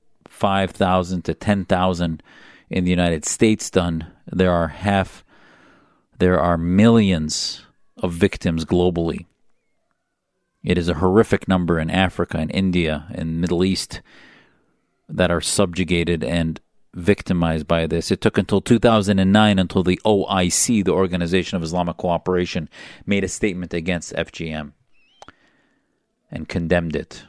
five 0.42 0.72
thousand 0.72 1.22
to 1.22 1.34
ten 1.34 1.64
thousand 1.64 2.20
in 2.68 2.82
the 2.82 2.90
United 2.90 3.24
States 3.24 3.70
done, 3.70 4.08
there 4.26 4.50
are 4.50 4.66
half 4.68 5.24
there 6.18 6.40
are 6.40 6.58
millions 6.58 7.62
of 7.96 8.12
victims 8.12 8.64
globally. 8.64 9.26
It 10.64 10.78
is 10.78 10.88
a 10.88 10.94
horrific 10.94 11.46
number 11.46 11.78
in 11.78 11.90
Africa 11.90 12.38
and 12.38 12.50
India 12.50 13.06
and 13.14 13.40
Middle 13.40 13.64
East 13.64 14.02
that 15.08 15.30
are 15.30 15.40
subjugated 15.40 16.24
and 16.24 16.60
victimized 16.92 17.68
by 17.68 17.86
this. 17.86 18.10
It 18.10 18.20
took 18.20 18.36
until 18.36 18.60
2009 18.60 19.58
until 19.60 19.84
the 19.84 20.00
OIC, 20.04 20.84
the 20.84 20.92
Organization 20.92 21.56
of 21.56 21.62
Islamic 21.62 21.98
Cooperation, 21.98 22.68
made 23.06 23.22
a 23.22 23.28
statement 23.28 23.72
against 23.72 24.12
FGM 24.14 24.72
and 26.32 26.48
condemned 26.48 26.96
it. 26.96 27.22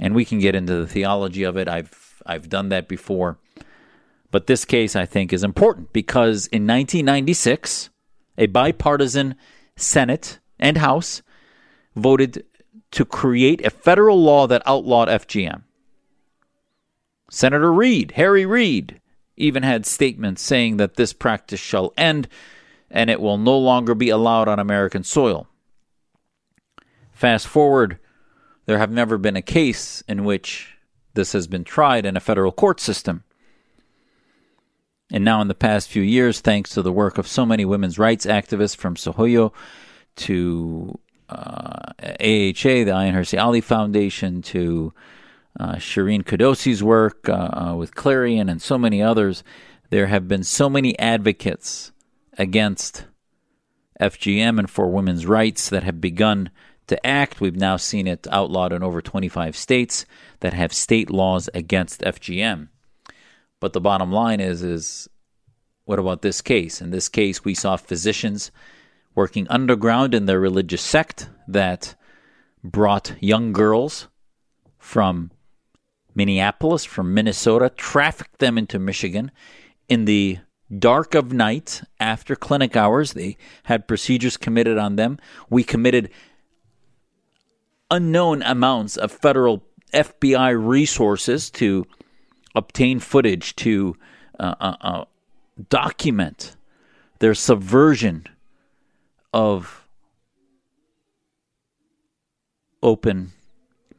And 0.00 0.16
we 0.16 0.24
can 0.24 0.40
get 0.40 0.56
into 0.56 0.74
the 0.74 0.88
theology 0.88 1.44
of 1.44 1.56
it. 1.56 1.68
I've 1.68 2.13
I've 2.26 2.48
done 2.48 2.68
that 2.70 2.88
before. 2.88 3.38
But 4.30 4.46
this 4.46 4.64
case 4.64 4.96
I 4.96 5.06
think 5.06 5.32
is 5.32 5.44
important 5.44 5.92
because 5.92 6.46
in 6.48 6.66
1996, 6.66 7.90
a 8.36 8.46
bipartisan 8.46 9.36
Senate, 9.76 10.38
and 10.58 10.78
House 10.78 11.22
voted 11.96 12.44
to 12.92 13.04
create 13.04 13.64
a 13.64 13.70
federal 13.70 14.22
law 14.22 14.46
that 14.46 14.62
outlawed 14.66 15.08
FGM. 15.08 15.62
Senator 17.30 17.72
Reid, 17.72 18.12
Harry 18.12 18.46
Reid, 18.46 19.00
even 19.36 19.62
had 19.62 19.84
statements 19.84 20.42
saying 20.42 20.76
that 20.76 20.94
this 20.94 21.12
practice 21.12 21.60
shall 21.60 21.92
end 21.96 22.28
and 22.90 23.10
it 23.10 23.20
will 23.20 23.38
no 23.38 23.58
longer 23.58 23.94
be 23.94 24.08
allowed 24.08 24.46
on 24.46 24.60
American 24.60 25.02
soil. 25.02 25.48
Fast 27.12 27.48
forward, 27.48 27.98
there 28.66 28.78
have 28.78 28.92
never 28.92 29.18
been 29.18 29.36
a 29.36 29.42
case 29.42 30.02
in 30.06 30.24
which 30.24 30.73
this 31.14 31.32
has 31.32 31.46
been 31.46 31.64
tried 31.64 32.06
in 32.06 32.16
a 32.16 32.20
federal 32.20 32.52
court 32.52 32.80
system. 32.80 33.24
And 35.10 35.24
now, 35.24 35.40
in 35.40 35.48
the 35.48 35.54
past 35.54 35.88
few 35.88 36.02
years, 36.02 36.40
thanks 36.40 36.70
to 36.70 36.82
the 36.82 36.92
work 36.92 37.18
of 37.18 37.28
so 37.28 37.44
many 37.46 37.64
women's 37.64 37.98
rights 37.98 38.26
activists 38.26 38.76
from 38.76 38.96
Sahiyo 38.96 39.52
to 40.16 40.98
uh, 41.28 41.92
AHA, 41.98 42.84
the 42.84 42.92
Ayaan 42.92 43.14
Hirsi 43.14 43.40
Ali 43.40 43.60
Foundation, 43.60 44.42
to 44.42 44.92
uh, 45.58 45.74
Shireen 45.74 46.24
Qudosi's 46.24 46.82
work 46.82 47.28
uh, 47.28 47.32
uh, 47.32 47.74
with 47.76 47.94
Clarion, 47.94 48.48
and 48.48 48.60
so 48.60 48.78
many 48.78 49.02
others, 49.02 49.44
there 49.90 50.06
have 50.06 50.26
been 50.26 50.42
so 50.42 50.68
many 50.68 50.98
advocates 50.98 51.92
against 52.36 53.04
FGM 54.00 54.58
and 54.58 54.68
for 54.68 54.88
women's 54.88 55.26
rights 55.26 55.68
that 55.68 55.84
have 55.84 56.00
begun 56.00 56.50
to 56.86 57.06
act. 57.06 57.40
We've 57.40 57.56
now 57.56 57.76
seen 57.76 58.06
it 58.06 58.26
outlawed 58.30 58.72
in 58.72 58.82
over 58.82 59.00
25 59.00 59.56
states 59.56 60.06
that 60.40 60.52
have 60.52 60.72
state 60.72 61.10
laws 61.10 61.48
against 61.54 62.02
FGM. 62.02 62.68
But 63.60 63.72
the 63.72 63.80
bottom 63.80 64.12
line 64.12 64.40
is, 64.40 64.62
is 64.62 65.08
what 65.84 65.98
about 65.98 66.22
this 66.22 66.40
case? 66.40 66.80
In 66.80 66.90
this 66.90 67.08
case, 67.08 67.44
we 67.44 67.54
saw 67.54 67.76
physicians 67.76 68.50
working 69.14 69.46
underground 69.48 70.14
in 70.14 70.26
their 70.26 70.40
religious 70.40 70.82
sect 70.82 71.28
that 71.46 71.94
brought 72.62 73.14
young 73.20 73.52
girls 73.52 74.08
from 74.78 75.30
Minneapolis, 76.14 76.84
from 76.84 77.12
Minnesota, 77.12 77.70
trafficked 77.70 78.38
them 78.38 78.56
into 78.56 78.78
Michigan 78.78 79.30
in 79.88 80.04
the 80.04 80.38
dark 80.78 81.14
of 81.14 81.32
night 81.32 81.82
after 82.00 82.36
clinic 82.36 82.76
hours. 82.76 83.12
They 83.12 83.36
had 83.64 83.88
procedures 83.88 84.36
committed 84.36 84.78
on 84.78 84.96
them. 84.96 85.18
We 85.50 85.64
committed 85.64 86.10
unknown 87.90 88.42
amounts 88.42 88.96
of 88.96 89.12
federal 89.12 89.62
FBI 89.92 90.54
resources 90.56 91.50
to 91.50 91.86
obtain 92.54 93.00
footage 93.00 93.54
to 93.56 93.96
uh, 94.38 94.54
uh, 94.60 94.76
uh, 94.80 95.04
document 95.68 96.56
their 97.20 97.34
subversion 97.34 98.26
of 99.32 99.86
open 102.82 103.32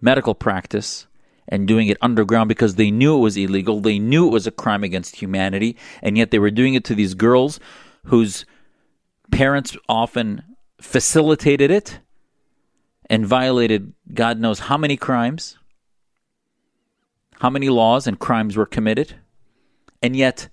medical 0.01 0.35
practice 0.35 1.07
and 1.47 1.67
doing 1.67 1.87
it 1.87 1.97
underground 2.01 2.47
because 2.47 2.75
they 2.75 2.91
knew 2.91 3.17
it 3.17 3.21
was 3.21 3.37
illegal. 3.37 3.79
They 3.79 3.99
knew 3.99 4.27
it 4.27 4.31
was 4.31 4.47
a 4.47 4.51
crime 4.51 4.83
against 4.83 5.17
humanity, 5.17 5.77
and 6.01 6.17
yet 6.17 6.31
they 6.31 6.39
were 6.39 6.51
doing 6.51 6.73
it 6.73 6.83
to 6.85 6.95
these 6.95 7.13
girls 7.13 7.59
whose 8.05 8.45
parents 9.31 9.77
often 9.87 10.43
facilitated 10.79 11.71
it 11.71 11.99
and 13.09 13.25
violated 13.25 13.93
God 14.13 14.39
knows 14.39 14.59
how 14.59 14.77
many 14.77 14.97
crimes 14.97 15.57
how 17.39 17.49
many 17.49 17.69
laws 17.69 18.07
and 18.07 18.19
crimes 18.19 18.55
were 18.55 18.65
committed, 18.65 19.15
and 20.01 20.15
yet 20.15 20.49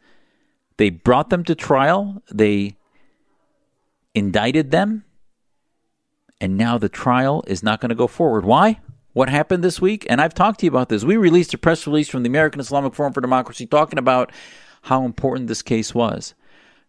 they 0.76 0.90
brought 0.90 1.30
them 1.30 1.44
to 1.44 1.54
trial, 1.54 2.23
they 2.30 2.76
indicted 4.14 4.71
them, 4.71 5.04
and 6.40 6.56
now 6.56 6.76
the 6.78 6.88
trial 6.88 7.44
is 7.47 7.62
not 7.62 7.80
going 7.80 7.90
to 7.90 7.94
go 7.94 8.06
forward. 8.06 8.44
Why? 8.44 8.80
What 9.12 9.28
happened 9.28 9.62
this 9.62 9.80
week? 9.80 10.06
And 10.09 10.21
I've 10.21 10.35
talked 10.35 10.61
to 10.61 10.66
you 10.66 10.71
about 10.71 10.88
this. 10.88 11.04
We 11.04 11.16
released 11.16 11.54
a 11.54 11.59
press 11.59 11.87
release 11.87 12.09
from 12.09 12.23
the 12.23 12.28
American 12.28 12.61
Islamic 12.61 12.94
Forum 12.94 13.12
for 13.12 13.21
Democracy 13.21 13.66
talking 13.66 13.99
about 13.99 14.32
how 14.82 15.04
important 15.04 15.49
this 15.49 15.62
case 15.62 15.94
was. 15.94 16.35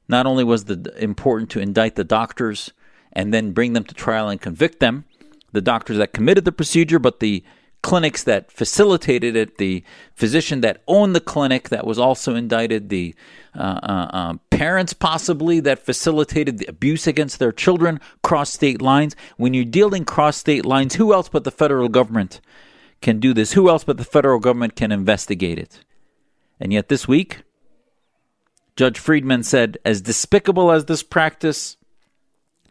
Not 0.07 0.25
only 0.25 0.43
was 0.43 0.69
it 0.69 0.87
important 0.97 1.49
to 1.51 1.59
indict 1.59 1.95
the 1.95 2.03
doctors 2.03 2.71
and 3.11 3.33
then 3.33 3.51
bring 3.51 3.73
them 3.73 3.83
to 3.83 3.93
trial 3.93 4.29
and 4.29 4.41
convict 4.41 4.79
them, 4.79 5.05
the 5.53 5.61
doctors 5.61 5.97
that 5.97 6.13
committed 6.13 6.43
the 6.45 6.51
procedure, 6.51 6.99
but 6.99 7.19
the 7.19 7.43
clinics 7.83 8.23
that 8.23 8.51
facilitated 8.51 9.35
it, 9.35 9.57
the 9.57 9.83
physician 10.15 10.61
that 10.61 10.81
owned 10.87 11.15
the 11.15 11.21
clinic 11.21 11.69
that 11.69 11.85
was 11.85 11.99
also 11.99 12.33
indicted, 12.33 12.89
the 12.89 13.13
uh, 13.55 13.79
uh, 13.83 14.09
uh, 14.13 14.33
parents 14.49 14.93
possibly 14.93 15.59
that 15.59 15.85
facilitated 15.85 16.57
the 16.57 16.65
abuse 16.65 17.05
against 17.05 17.39
their 17.39 17.51
children 17.51 17.99
cross 18.23 18.51
state 18.51 18.81
lines. 18.81 19.15
When 19.37 19.53
you're 19.53 19.65
dealing 19.65 20.05
cross 20.05 20.37
state 20.37 20.65
lines, 20.65 20.95
who 20.95 21.13
else 21.13 21.29
but 21.29 21.43
the 21.43 21.51
federal 21.51 21.89
government 21.89 22.41
can 23.01 23.19
do 23.19 23.33
this? 23.33 23.53
Who 23.53 23.69
else 23.69 23.83
but 23.83 23.97
the 23.97 24.05
federal 24.05 24.39
government 24.39 24.75
can 24.75 24.91
investigate 24.91 25.59
it? 25.59 25.81
And 26.59 26.71
yet 26.71 26.87
this 26.87 27.07
week, 27.07 27.43
Judge 28.75 28.97
Friedman 28.97 29.43
said, 29.43 29.77
as 29.85 30.01
despicable 30.01 30.71
as 30.71 30.85
this 30.85 31.03
practice 31.03 31.77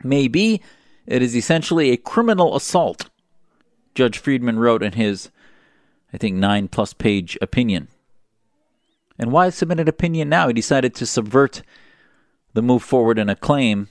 may 0.03 0.27
be, 0.27 0.62
it 1.06 1.23
is 1.23 1.37
essentially 1.37 1.90
a 1.90 1.97
criminal 1.97 2.56
assault 2.56 3.09
Judge 3.94 4.18
Friedman 4.18 4.59
wrote 4.59 4.82
in 4.82 4.92
his, 4.92 5.30
I 6.12 6.18
think, 6.18 6.37
nine 6.37 6.68
plus 6.68 6.92
page 6.92 7.37
opinion. 7.40 7.88
And 9.18 9.30
why 9.30 9.50
submit 9.50 9.80
an 9.80 9.88
opinion 9.88 10.28
now? 10.28 10.49
He 10.49 10.54
decided 10.54 10.94
to 10.94 11.06
subvert 11.06 11.62
the 12.54 12.62
move 12.62 12.82
forward 12.82 13.18
in 13.18 13.28
a 13.28 13.37
claim 13.37 13.88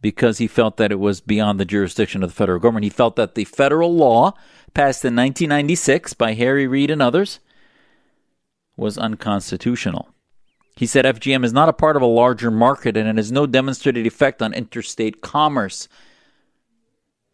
because 0.00 0.38
he 0.38 0.46
felt 0.46 0.76
that 0.76 0.92
it 0.92 0.98
was 0.98 1.20
beyond 1.20 1.58
the 1.58 1.64
jurisdiction 1.64 2.22
of 2.22 2.30
the 2.30 2.34
federal 2.34 2.60
government. 2.60 2.84
He 2.84 2.90
felt 2.90 3.16
that 3.16 3.34
the 3.34 3.44
federal 3.44 3.94
law 3.94 4.32
passed 4.74 5.04
in 5.04 5.16
1996 5.16 6.14
by 6.14 6.34
Harry 6.34 6.66
Reid 6.66 6.90
and 6.90 7.00
others 7.00 7.40
was 8.76 8.98
unconstitutional. 8.98 10.08
He 10.76 10.86
said 10.86 11.06
FGM 11.06 11.42
is 11.42 11.54
not 11.54 11.70
a 11.70 11.72
part 11.72 11.96
of 11.96 12.02
a 12.02 12.06
larger 12.06 12.50
market 12.50 12.98
and 12.98 13.08
it 13.08 13.16
has 13.16 13.32
no 13.32 13.46
demonstrated 13.46 14.06
effect 14.06 14.42
on 14.42 14.52
interstate 14.52 15.22
commerce 15.22 15.88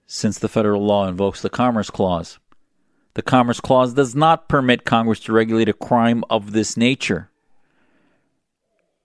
since 0.07 0.39
the 0.39 0.49
federal 0.49 0.85
law 0.85 1.09
invokes 1.09 1.43
the 1.43 1.51
Commerce 1.51 1.91
Clause. 1.91 2.39
The 3.15 3.23
Commerce 3.23 3.61
Clause 3.61 3.95
does 3.95 4.15
not 4.15 4.49
permit 4.49 4.85
Congress 4.85 5.19
to 5.21 5.33
regulate 5.33 5.69
a 5.69 5.75
crime 5.75 6.23
of 6.31 6.53
this 6.53 6.77
nature. 6.77 7.31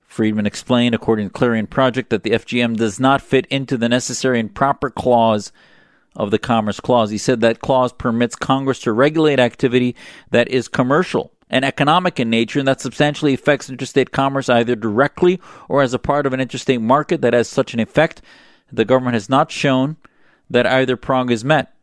Friedman 0.06 0.46
explained, 0.46 0.94
according 0.94 1.30
to 1.30 1.34
Clarion 1.34 1.68
Project, 1.68 2.10
that 2.12 2.24
the 2.24 2.32
FGM 2.32 2.78
does 2.78 3.00
not 3.00 3.22
fit 3.22 3.46
into 3.48 3.76
the 3.76 3.90
necessary 3.90 4.40
and 4.40 4.54
proper 4.54 4.90
clause 4.90 5.52
of 6.16 6.30
the 6.30 6.40
Commerce 6.40 6.80
Clause. 6.80 7.10
He 7.10 7.18
said 7.18 7.42
that 7.42 7.60
clause 7.60 7.92
permits 7.92 8.36
Congress 8.36 8.80
to 8.82 8.92
regulate 8.92 9.40
activity 9.40 9.96
that 10.30 10.48
is 10.50 10.68
commercial 10.68 11.32
and 11.50 11.64
economic 11.64 12.20
in 12.20 12.30
nature 12.30 12.60
and 12.60 12.68
that 12.68 12.82
substantially 12.82 13.34
affects 13.34 13.70
interstate 13.70 14.12
commerce 14.12 14.50
either 14.50 14.76
directly 14.76 15.40
or 15.70 15.82
as 15.82 15.94
a 15.94 16.00
part 16.00 16.26
of 16.26 16.34
an 16.34 16.42
interstate 16.42 16.82
market 16.82 17.22
that 17.22 17.34
has 17.34 17.48
such 17.48 17.74
an 17.74 17.80
effect. 17.80 18.22
The 18.72 18.86
government 18.86 19.14
has 19.14 19.30
not 19.30 19.52
shown 19.52 19.98
that 20.50 20.66
either 20.66 20.98
prong 20.98 21.30
is 21.30 21.46
met. 21.46 21.74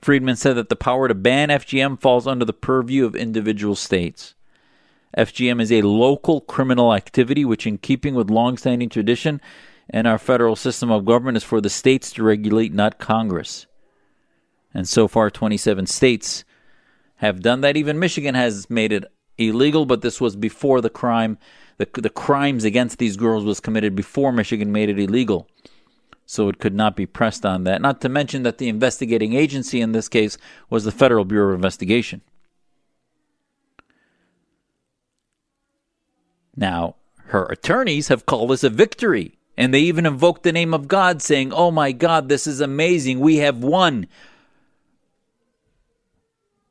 Friedman 0.00 0.36
said 0.36 0.54
that 0.54 0.68
the 0.68 0.76
power 0.76 1.08
to 1.08 1.14
ban 1.14 1.48
FGM 1.48 2.00
falls 2.00 2.26
under 2.26 2.44
the 2.44 2.52
purview 2.52 3.04
of 3.04 3.16
individual 3.16 3.74
states. 3.74 4.34
FGM 5.16 5.60
is 5.60 5.72
a 5.72 5.82
local 5.82 6.40
criminal 6.40 6.94
activity 6.94 7.44
which, 7.44 7.66
in 7.66 7.78
keeping 7.78 8.14
with 8.14 8.30
long-standing 8.30 8.88
tradition 8.88 9.40
and 9.90 10.06
our 10.06 10.18
federal 10.18 10.54
system 10.54 10.90
of 10.90 11.04
government, 11.04 11.36
is 11.36 11.42
for 11.42 11.60
the 11.60 11.70
states 11.70 12.12
to 12.12 12.22
regulate, 12.22 12.72
not 12.72 12.98
Congress. 12.98 13.66
And 14.74 14.86
so 14.86 15.08
far, 15.08 15.30
27 15.30 15.86
states 15.86 16.44
have 17.18 17.40
done 17.40 17.60
that. 17.60 17.76
Even 17.76 17.98
Michigan 17.98 18.34
has 18.34 18.68
made 18.68 18.92
it 18.92 19.04
illegal, 19.36 19.86
but 19.86 20.02
this 20.02 20.20
was 20.20 20.34
before 20.34 20.80
the 20.80 20.90
crime. 20.90 21.38
The, 21.76 21.88
the 21.94 22.10
crimes 22.10 22.64
against 22.64 22.98
these 22.98 23.16
girls 23.16 23.44
was 23.44 23.60
committed 23.60 23.94
before 23.94 24.32
Michigan 24.32 24.72
made 24.72 24.88
it 24.88 24.98
illegal 24.98 25.48
so 26.28 26.50
it 26.50 26.58
could 26.58 26.74
not 26.74 26.94
be 26.94 27.06
pressed 27.06 27.46
on 27.46 27.64
that. 27.64 27.80
Not 27.80 28.02
to 28.02 28.08
mention 28.10 28.42
that 28.42 28.58
the 28.58 28.68
investigating 28.68 29.32
agency 29.32 29.80
in 29.80 29.92
this 29.92 30.10
case 30.10 30.36
was 30.68 30.84
the 30.84 30.92
Federal 30.92 31.24
Bureau 31.24 31.48
of 31.48 31.54
Investigation. 31.54 32.20
Now, 36.54 36.96
her 37.28 37.46
attorneys 37.46 38.08
have 38.08 38.26
called 38.26 38.50
this 38.50 38.62
a 38.62 38.68
victory, 38.68 39.38
and 39.56 39.72
they 39.72 39.80
even 39.80 40.04
invoked 40.04 40.42
the 40.42 40.52
name 40.52 40.74
of 40.74 40.86
God, 40.86 41.22
saying, 41.22 41.50
Oh 41.54 41.70
my 41.70 41.92
God, 41.92 42.28
this 42.28 42.46
is 42.46 42.60
amazing. 42.60 43.20
We 43.20 43.36
have 43.36 43.64
won. 43.64 44.06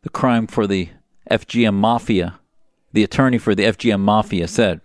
The 0.07 0.11
crime 0.11 0.47
for 0.47 0.67
the 0.67 0.87
FGM 1.29 1.73
Mafia, 1.73 2.39
the 2.93 3.03
attorney 3.03 3.37
for 3.37 3.53
the 3.53 3.65
FGM 3.65 3.99
Mafia 3.99 4.47
said. 4.47 4.79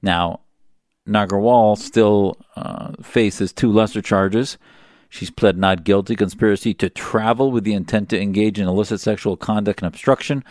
Now, 0.00 0.40
Nagarwal 1.06 1.76
still 1.76 2.38
uh, 2.56 2.92
faces 3.02 3.52
two 3.52 3.70
lesser 3.70 4.00
charges. 4.00 4.56
She's 5.10 5.30
pled 5.30 5.58
not 5.58 5.84
guilty 5.84 6.16
conspiracy 6.16 6.72
to 6.72 6.88
travel 6.88 7.50
with 7.50 7.64
the 7.64 7.74
intent 7.74 8.08
to 8.08 8.18
engage 8.18 8.58
in 8.58 8.66
illicit 8.66 9.00
sexual 9.00 9.36
conduct 9.36 9.82
and 9.82 9.88
obstruction, 9.88 10.44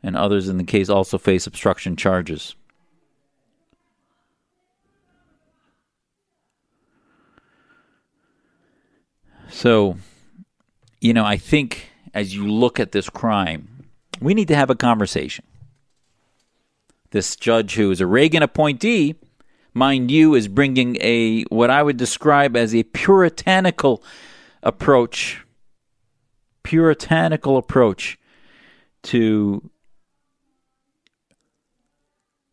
and 0.00 0.16
others 0.16 0.48
in 0.48 0.56
the 0.56 0.62
case 0.62 0.88
also 0.88 1.18
face 1.18 1.48
obstruction 1.48 1.96
charges. 1.96 2.54
So, 9.48 9.96
you 11.00 11.12
know, 11.12 11.24
I 11.24 11.38
think 11.38 11.90
as 12.16 12.34
you 12.34 12.50
look 12.50 12.80
at 12.80 12.92
this 12.92 13.10
crime, 13.10 13.84
we 14.22 14.32
need 14.32 14.48
to 14.48 14.56
have 14.56 14.70
a 14.70 14.74
conversation. 14.74 15.44
This 17.10 17.36
judge, 17.36 17.74
who 17.74 17.90
is 17.90 18.00
a 18.00 18.06
Reagan 18.06 18.42
appointee, 18.42 19.16
mind 19.74 20.10
you, 20.10 20.34
is 20.34 20.48
bringing 20.48 20.96
a 21.02 21.42
what 21.44 21.68
I 21.68 21.82
would 21.82 21.98
describe 21.98 22.56
as 22.56 22.74
a 22.74 22.84
puritanical 22.84 24.02
approach, 24.62 25.44
puritanical 26.62 27.58
approach 27.58 28.18
to 29.02 29.70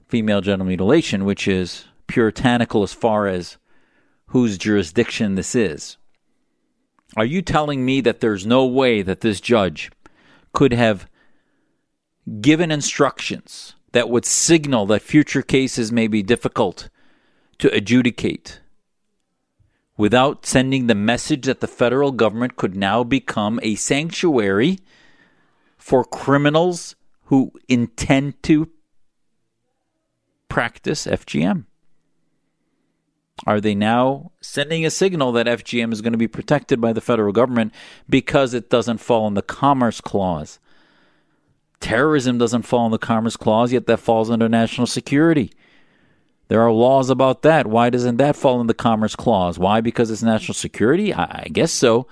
female 0.10 0.42
genital 0.42 0.66
mutilation, 0.66 1.24
which 1.24 1.48
is 1.48 1.86
puritanical 2.08 2.84
as 2.84 2.92
far 2.92 3.28
as 3.28 3.56
whose 4.28 4.58
jurisdiction 4.58 5.36
this 5.36 5.56
is. 5.56 5.96
Are 7.16 7.26
you 7.26 7.42
telling 7.42 7.86
me 7.86 8.02
that 8.02 8.22
there's 8.22 8.46
no 8.46 8.66
way 8.66 9.02
that 9.02 9.22
this 9.22 9.40
judge 9.40 9.92
could 10.52 10.74
have 10.74 11.10
given 12.42 12.72
instructions 12.72 13.76
that 13.92 14.10
would 14.10 14.26
signal 14.26 14.86
that 14.88 15.02
future 15.02 15.42
cases 15.42 15.92
may 15.92 16.08
be 16.08 16.24
difficult 16.24 16.90
to 17.60 17.74
adjudicate 17.74 18.60
without 19.96 20.46
sending 20.46 20.88
the 20.88 20.96
message 20.96 21.46
that 21.46 21.60
the 21.60 21.68
federal 21.68 22.12
government 22.12 22.56
could 22.56 22.76
now 22.76 23.04
become 23.04 23.60
a 23.62 23.76
sanctuary 23.76 24.80
for 25.78 26.04
criminals 26.04 26.96
who 27.26 27.52
intend 27.68 28.42
to 28.44 28.70
practice 30.50 31.06
FGM? 31.06 31.66
Are 33.46 33.60
they 33.60 33.76
now 33.76 34.32
sending 34.42 34.86
a 34.86 34.90
signal 34.90 35.32
that 35.34 35.48
FGM 35.48 35.92
is 35.92 36.02
going 36.02 36.14
to 36.14 36.18
be 36.18 36.28
protected 36.28 36.80
by 36.80 36.94
the 36.94 37.02
federal 37.02 37.34
government 37.34 37.74
because 38.10 38.54
it 38.54 38.70
doesn't 38.70 39.00
fall 39.00 39.28
in 39.28 39.34
the 39.34 39.42
Commerce 39.42 40.00
Clause? 40.00 40.60
Terrorism 41.82 42.38
doesn't 42.38 42.62
fall 42.62 42.86
in 42.86 42.92
the 42.92 42.98
Commerce 42.98 43.36
Clause, 43.36 43.74
yet 43.74 43.88
that 43.88 44.00
falls 44.00 44.30
under 44.30 44.48
national 44.48 44.88
security. 44.88 45.52
There 46.48 46.62
are 46.62 46.72
laws 46.72 47.10
about 47.10 47.42
that. 47.42 47.68
Why 47.68 47.90
doesn't 47.90 48.18
that 48.18 48.36
fall 48.38 48.62
in 48.62 48.68
the 48.68 48.74
Commerce 48.74 49.16
Clause? 49.16 49.60
Why? 49.60 49.82
Because 49.82 50.10
it's 50.10 50.24
national 50.24 50.54
security? 50.54 51.14
I, 51.14 51.48
guess 51.52 51.72
so. 51.72 52.08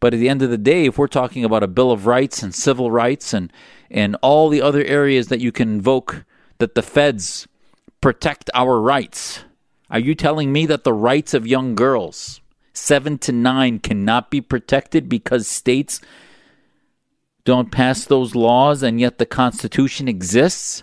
But 0.00 0.14
at 0.14 0.20
the 0.20 0.28
end 0.28 0.42
of 0.42 0.50
the 0.50 0.56
day, 0.56 0.86
if 0.86 0.96
we're 0.96 1.08
talking 1.08 1.44
about 1.44 1.62
a 1.62 1.68
Bill 1.68 1.90
of 1.90 2.06
Rights 2.06 2.42
and 2.42 2.54
civil 2.54 2.90
rights 2.90 3.34
and, 3.34 3.52
and 3.90 4.16
all 4.22 4.48
the 4.48 4.62
other 4.62 4.84
areas 4.84 5.28
that 5.28 5.40
you 5.40 5.52
can 5.52 5.68
invoke 5.68 6.24
that 6.58 6.74
the 6.74 6.82
feds 6.82 7.48
protect 8.00 8.48
our 8.54 8.80
rights, 8.80 9.44
are 9.90 9.98
you 9.98 10.14
telling 10.14 10.52
me 10.52 10.66
that 10.66 10.84
the 10.84 10.92
rights 10.92 11.34
of 11.34 11.46
young 11.46 11.74
girls, 11.74 12.40
seven 12.72 13.18
to 13.18 13.32
nine, 13.32 13.78
cannot 13.78 14.30
be 14.30 14.40
protected 14.40 15.08
because 15.08 15.46
states 15.46 16.00
don't 17.44 17.72
pass 17.72 18.04
those 18.04 18.34
laws 18.34 18.82
and 18.82 19.00
yet 19.00 19.18
the 19.18 19.26
Constitution 19.26 20.08
exists? 20.08 20.82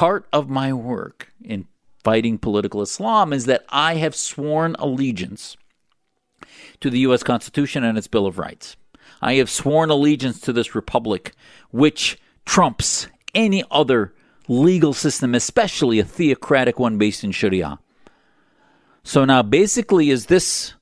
part 0.00 0.26
of 0.32 0.48
my 0.48 0.72
work 0.72 1.30
in 1.44 1.66
fighting 2.02 2.38
political 2.38 2.80
Islam 2.80 3.34
is 3.34 3.44
that 3.44 3.64
I 3.68 3.96
have 3.96 4.16
sworn 4.16 4.74
allegiance 4.78 5.58
to 6.80 6.88
the 6.88 7.00
U.S. 7.00 7.22
Constitution 7.22 7.84
and 7.84 7.98
its 7.98 8.06
Bill 8.06 8.26
of 8.26 8.38
Rights. 8.38 8.76
I 9.20 9.34
have 9.34 9.50
sworn 9.50 9.90
allegiance 9.90 10.40
to 10.40 10.54
this 10.54 10.74
republic, 10.74 11.32
which 11.70 12.18
trumps 12.46 13.08
any 13.34 13.62
other 13.70 14.14
legal 14.48 14.94
system, 14.94 15.34
especially 15.34 15.98
a 15.98 16.04
theocratic 16.04 16.78
one 16.78 16.96
based 16.96 17.22
in 17.22 17.32
Sharia. 17.32 17.78
So 19.02 19.24
now, 19.24 19.42
basically, 19.42 20.10
is 20.10 20.26
this, 20.26 20.74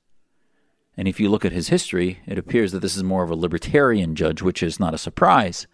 and 0.97 1.07
if 1.07 1.19
you 1.19 1.29
look 1.29 1.45
at 1.45 1.51
his 1.51 1.69
history, 1.69 2.19
it 2.25 2.37
appears 2.37 2.71
that 2.71 2.79
this 2.79 2.95
is 2.95 3.03
more 3.03 3.23
of 3.23 3.31
a 3.31 3.35
libertarian 3.35 4.15
judge, 4.15 4.41
which 4.41 4.61
is 4.61 4.79
not 4.79 4.93
a 4.93 4.97
surprise. 4.97 5.67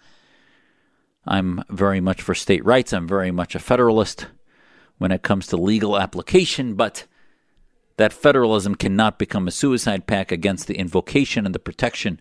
I'm 1.26 1.64
very 1.70 2.00
much 2.00 2.22
for 2.22 2.36
state 2.36 2.64
rights. 2.64 2.94
I'm 2.94 3.08
very 3.08 3.32
much 3.32 3.56
a 3.56 3.60
federalist 3.60 4.28
when 4.98 5.12
it 5.12 5.24
comes 5.24 5.48
to 5.48 5.58
legal 5.58 5.98
application, 5.98 6.76
but 6.76 7.06
that 7.98 8.14
federalism 8.14 8.76
cannot 8.76 9.18
become 9.18 9.48
a 9.48 9.52
suicide 9.52 10.06
pact 10.08 10.32
against 10.32 10.68
the 10.68 10.78
invocation 10.78 11.46
and 11.46 11.56
the 11.56 11.60
protection 11.60 12.20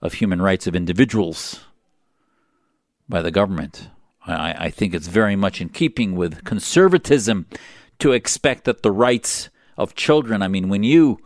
of 0.00 0.14
human 0.14 0.40
rights 0.40 0.66
of 0.66 0.76
individuals 0.76 1.64
by 3.08 3.22
the 3.22 3.30
government. 3.30 3.90
I, 4.26 4.66
I, 4.66 4.70
think 4.70 4.94
it's 4.94 5.08
very 5.08 5.36
much 5.36 5.60
in 5.60 5.68
keeping 5.68 6.16
with 6.16 6.44
conservatism 6.44 7.46
to 8.00 8.12
expect 8.12 8.64
that 8.64 8.82
the 8.82 8.90
rights 8.90 9.48
of 9.76 9.94
children, 9.94 10.42
I 10.42 10.48
mean, 10.48 10.68
when 10.68 10.82
you 10.82 11.18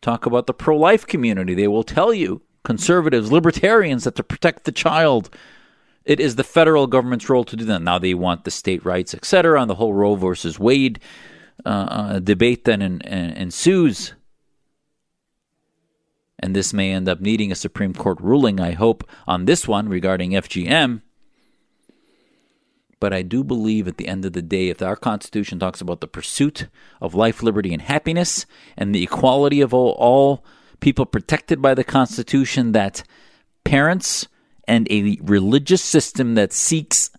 talk 0.00 0.26
about 0.26 0.46
the 0.46 0.54
pro 0.54 0.76
life 0.76 1.06
community, 1.06 1.54
they 1.54 1.68
will 1.68 1.82
tell 1.82 2.12
you 2.12 2.42
conservatives, 2.64 3.32
libertarians 3.32 4.04
that 4.04 4.14
to 4.16 4.22
protect 4.22 4.64
the 4.64 4.72
child, 4.72 5.30
it 6.04 6.20
is 6.20 6.36
the 6.36 6.44
federal 6.44 6.86
government's 6.86 7.28
role 7.28 7.44
to 7.44 7.56
do 7.56 7.64
that. 7.64 7.82
Now 7.82 7.98
they 7.98 8.14
want 8.14 8.44
the 8.44 8.50
state 8.50 8.84
rights, 8.84 9.14
etc., 9.14 9.60
on 9.60 9.68
the 9.68 9.74
whole 9.74 9.94
Roe 9.94 10.14
versus 10.14 10.58
Wade 10.58 11.00
uh, 11.66 11.68
uh, 11.68 12.18
debate 12.20 12.64
then 12.64 12.82
ensues. 12.82 14.14
And 16.38 16.54
this 16.54 16.72
may 16.72 16.92
end 16.92 17.08
up 17.08 17.20
needing 17.20 17.50
a 17.50 17.56
Supreme 17.56 17.94
Court 17.94 18.20
ruling, 18.20 18.60
I 18.60 18.72
hope, 18.72 19.08
on 19.26 19.44
this 19.44 19.66
one 19.66 19.88
regarding 19.88 20.30
FGM. 20.30 21.02
But 23.00 23.12
I 23.12 23.22
do 23.22 23.44
believe 23.44 23.86
at 23.86 23.96
the 23.96 24.08
end 24.08 24.24
of 24.24 24.32
the 24.32 24.42
day, 24.42 24.68
if 24.68 24.82
our 24.82 24.96
Constitution 24.96 25.58
talks 25.58 25.80
about 25.80 26.00
the 26.00 26.08
pursuit 26.08 26.68
of 27.00 27.14
life, 27.14 27.42
liberty, 27.42 27.72
and 27.72 27.82
happiness, 27.82 28.44
and 28.76 28.94
the 28.94 29.04
equality 29.04 29.60
of 29.60 29.72
all, 29.72 29.92
all 29.92 30.44
people 30.80 31.06
protected 31.06 31.62
by 31.62 31.74
the 31.74 31.84
Constitution, 31.84 32.72
that 32.72 33.04
parents 33.64 34.26
and 34.66 34.90
a 34.90 35.18
religious 35.22 35.82
system 35.82 36.34
that 36.34 36.52
seeks 36.52 37.10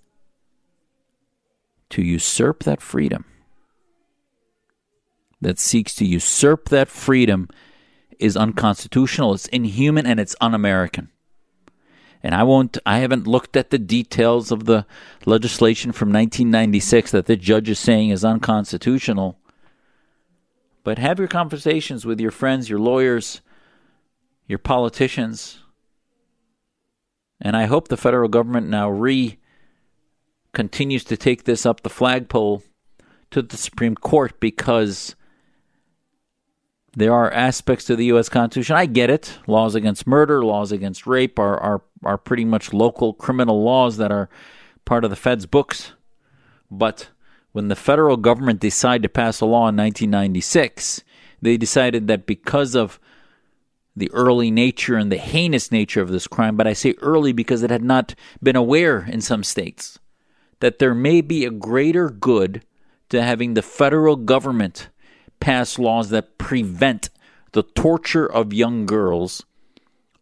to 1.90 2.02
usurp 2.04 2.64
that 2.64 2.82
freedom, 2.82 3.26
that 5.42 5.60
seeks 5.60 5.96
to 5.96 6.06
usurp 6.06 6.70
that 6.70 6.90
freedom, 6.90 7.48
is 8.20 8.36
unconstitutional, 8.36 9.34
it's 9.34 9.48
inhuman, 9.48 10.06
and 10.06 10.20
it's 10.20 10.36
un 10.42 10.54
American 10.54 11.10
and 12.22 12.36
I 12.36 12.44
won't 12.44 12.78
I 12.86 13.00
haven't 13.00 13.28
looked 13.28 13.56
at 13.56 13.70
the 13.70 13.80
details 13.80 14.52
of 14.52 14.66
the 14.66 14.86
legislation 15.26 15.92
from 15.92 16.10
1996 16.10 17.12
that 17.12 17.26
the 17.26 17.36
judge 17.36 17.70
is 17.70 17.80
saying 17.80 18.10
is 18.10 18.26
unconstitutional. 18.26 19.38
But 20.84 20.98
have 20.98 21.20
your 21.20 21.28
conversations 21.28 22.06
with 22.06 22.20
your 22.20 22.32
friends, 22.32 22.70
your 22.70 22.80
lawyers, 22.80 23.42
your 24.48 24.60
politicians. 24.60 25.60
And 27.40 27.56
I 27.56 27.66
hope 27.66 27.88
the 27.88 27.98
federal 27.98 28.28
government 28.28 28.68
now 28.68 28.90
re 28.90 29.38
continues 30.54 31.04
to 31.06 31.16
take 31.16 31.44
this 31.44 31.66
up 31.66 31.82
the 31.82 31.90
flagpole 31.90 32.64
to 33.32 33.42
the 33.42 33.58
Supreme 33.58 33.96
Court 33.96 34.40
because 34.40 35.16
there 36.96 37.14
are 37.14 37.32
aspects 37.32 37.86
to 37.86 37.96
the 37.96 38.06
U.S. 38.06 38.30
Constitution. 38.30 38.76
I 38.76 38.86
get 38.86 39.10
it. 39.10 39.38
Laws 39.48 39.76
against 39.76 40.08
murder, 40.08 40.44
laws 40.44 40.72
against 40.72 41.06
rape 41.06 41.38
are, 41.38 41.58
are, 41.58 41.82
are 42.04 42.18
pretty 42.18 42.46
much 42.46 42.74
local 42.74 43.14
criminal 43.14 43.64
laws 43.64 43.98
that 43.98 44.12
are 44.12 44.30
part 44.86 45.04
of 45.04 45.10
the 45.10 45.16
Fed's 45.16 45.46
books. 45.46 45.94
But 46.72 47.10
when 47.52 47.68
the 47.68 47.76
federal 47.76 48.18
government 48.18 48.60
decided 48.60 49.04
to 49.04 49.10
pass 49.10 49.42
a 49.42 49.46
law 49.46 49.70
in 49.70 49.78
1996, 49.78 51.04
they 51.42 51.58
decided 51.58 52.08
that 52.08 52.26
because 52.26 52.76
of 52.76 53.00
the 53.96 54.12
early 54.12 54.50
nature 54.50 54.96
and 54.96 55.12
the 55.12 55.18
heinous 55.18 55.72
nature 55.72 56.02
of 56.02 56.10
this 56.10 56.28
crime, 56.28 56.56
but 56.56 56.68
I 56.68 56.74
say 56.74 56.96
early 57.02 57.34
because 57.34 57.64
it 57.64 57.70
had 57.70 57.84
not 57.84 58.16
been 58.42 58.56
aware 58.56 59.06
in 59.06 59.22
some 59.22 59.44
states, 59.44 60.00
that 60.60 60.80
there 60.80 60.96
may 60.96 61.22
be 61.22 61.46
a 61.46 61.52
greater 61.52 62.10
good 62.10 62.64
to 63.10 63.22
having 63.22 63.54
the 63.54 63.62
federal 63.62 64.16
government 64.16 64.90
pass 65.40 65.80
laws 65.80 66.10
that 66.10 66.38
prevent 66.38 67.10
the 67.52 67.64
torture 67.64 68.26
of 68.26 68.54
young 68.54 68.86
girls 68.86 69.46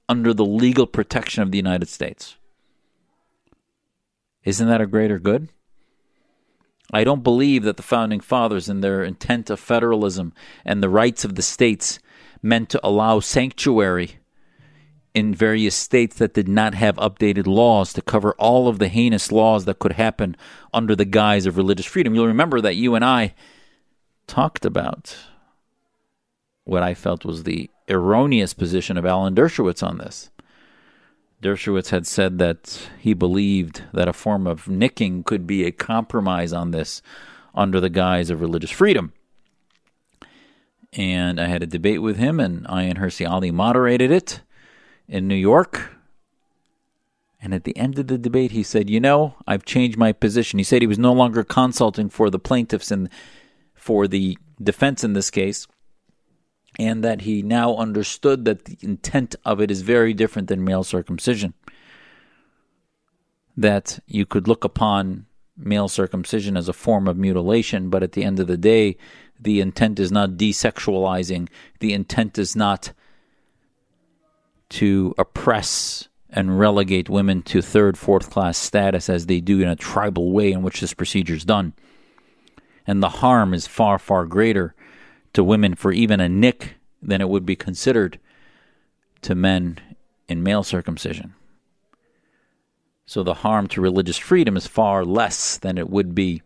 under 0.10 0.34
the 0.34 0.46
legal 0.46 0.88
protection 0.88 1.44
of 1.44 1.52
the 1.52 1.58
United 1.58 1.90
States. 1.90 2.38
Isn't 4.44 4.68
that 4.68 4.82
a 4.82 4.88
greater 4.88 5.20
good? 5.20 5.50
I 6.94 7.04
don't 7.04 7.24
believe 7.24 7.64
that 7.64 7.76
the 7.76 7.84
founding 7.84 8.22
fathers, 8.22 8.70
in 8.70 8.80
their 8.80 9.04
intent 9.04 9.50
of 9.50 9.60
federalism 9.60 10.34
and 10.64 10.82
the 10.82 10.90
rights 10.90 11.26
of 11.26 11.36
the 11.36 11.42
states, 11.42 12.00
meant 12.42 12.70
to 12.70 12.80
allow 12.82 13.20
sanctuary 13.20 14.20
in 15.14 15.34
various 15.34 15.76
states 15.76 16.16
that 16.18 16.34
did 16.34 16.48
not 16.48 16.76
have 16.76 16.96
updated 16.98 17.48
laws 17.48 17.92
to 17.92 18.02
cover 18.02 18.34
all 18.34 18.68
of 18.68 18.80
the 18.80 18.88
heinous 18.88 19.32
laws 19.32 19.66
that 19.66 19.80
could 19.80 19.94
happen 19.94 20.38
under 20.74 20.96
the 20.96 21.06
guise 21.06 21.46
of 21.46 21.58
religious 21.58 21.88
freedom. 21.88 22.16
You'll 22.16 22.28
remember 22.28 22.62
that 22.62 22.76
you 22.76 22.96
and 22.96 23.04
I 23.04 23.34
talked 24.28 24.66
about 24.66 25.18
what 26.64 26.84
I 26.84 26.94
felt 26.94 27.26
was 27.26 27.44
the 27.44 27.70
erroneous 27.90 28.54
position 28.54 28.98
of 28.98 29.06
Alan 29.06 29.34
Dershowitz 29.34 29.82
on 29.82 29.98
this. 29.98 30.30
Dershowitz 31.42 31.90
had 31.90 32.06
said 32.06 32.40
that 32.40 32.90
he 33.00 33.14
believed 33.14 33.84
that 33.94 34.08
a 34.08 34.14
form 34.14 34.48
of 34.48 34.68
nicking 34.68 35.24
could 35.24 35.48
be 35.48 35.66
a 35.66 35.72
compromise 35.72 36.52
on 36.52 36.72
this 36.72 37.02
under 37.54 37.80
the 37.80 37.90
guise 37.90 38.30
of 38.30 38.42
religious 38.42 38.72
freedom. 38.72 39.14
And 40.94 41.40
I 41.40 41.48
had 41.48 41.64
a 41.64 41.68
debate 41.68 42.02
with 42.02 42.18
him, 42.18 42.40
and 42.40 42.66
Ayaan 42.66 42.98
Hirsi 42.98 43.30
Ali 43.30 43.52
moderated 43.52 44.12
it 44.12 44.42
in 45.08 45.28
New 45.28 45.36
York. 45.36 45.92
And 47.42 47.54
at 47.54 47.66
the 47.66 47.78
end 47.78 48.00
of 48.00 48.08
the 48.08 48.18
debate, 48.18 48.52
he 48.52 48.64
said, 48.64 48.90
You 48.90 49.00
know, 49.00 49.36
I've 49.46 49.64
changed 49.64 49.98
my 49.98 50.12
position. 50.12 50.60
He 50.60 50.64
said 50.64 50.82
he 50.82 50.88
was 50.88 50.98
no 50.98 51.14
longer 51.14 51.44
consulting 51.44 52.10
for 52.10 52.30
the 52.30 52.40
plaintiffs 52.40 52.90
and 52.90 53.10
for 53.88 54.06
the 54.06 54.38
defense 54.62 55.02
in 55.02 55.14
this 55.14 55.32
case 55.32 55.66
and 56.78 57.06
that 57.06 57.22
he 57.22 57.42
now 57.42 57.74
understood 57.78 58.44
that 58.44 58.66
the 58.66 58.78
intent 58.82 59.34
of 59.46 59.62
it 59.62 59.72
is 59.72 59.82
very 59.82 60.14
different 60.14 60.50
than 60.50 60.62
male 60.62 60.84
circumcision. 60.84 61.54
That 63.56 64.00
you 64.06 64.26
could 64.26 64.46
look 64.46 64.66
upon 64.66 65.26
male 65.56 65.88
circumcision 65.88 66.58
as 66.58 66.68
a 66.68 66.74
form 66.74 67.08
of 67.08 67.16
mutilation, 67.16 67.90
but 67.90 68.04
at 68.04 68.12
the 68.12 68.26
end 68.26 68.42
of 68.42 68.48
the 68.48 68.58
day, 68.58 68.98
the 69.40 69.62
intent 69.62 70.02
is 70.02 70.12
not 70.12 70.32
desexualizing, 70.32 71.48
the 71.80 71.94
intent 71.94 72.38
is 72.38 72.58
not 72.58 72.92
to 74.68 75.16
oppress 75.18 76.10
and 76.30 76.60
relegate 76.60 77.08
women 77.08 77.42
to 77.42 77.62
third, 77.62 77.98
fourth 77.98 78.30
class 78.32 78.58
status 78.58 79.10
as 79.10 79.28
they 79.28 79.40
do 79.40 79.62
in 79.62 79.70
a 79.70 79.78
tribal 79.78 80.34
way 80.34 80.52
in 80.52 80.62
which 80.62 80.82
this 80.82 80.94
procedure 80.94 81.36
is 81.36 81.46
done. 81.46 81.74
And 82.88 83.04
the 83.04 83.10
harm 83.10 83.54
is 83.54 83.68
far, 83.68 84.00
far 84.00 84.26
greater 84.26 84.74
to 85.34 85.44
women 85.44 85.76
for 85.76 85.92
even 85.92 86.22
a 86.22 86.30
nick 86.30 86.76
than 87.02 87.22
it 87.22 87.30
would 87.30 87.46
be 87.46 87.56
considered 87.56 88.18
to 89.22 89.36
men 89.36 89.80
in 90.28 90.42
male 90.42 90.64
circumcision. 90.64 91.36
So 93.06 93.24
the 93.24 93.36
harm 93.36 93.68
to 93.68 93.82
religious 93.82 94.18
freedom 94.18 94.58
is 94.58 94.68
far 94.68 95.06
less 95.06 95.58
than 95.58 95.78
it 95.78 95.90
would 95.90 96.16
be 96.16 96.42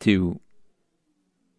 to 0.00 0.40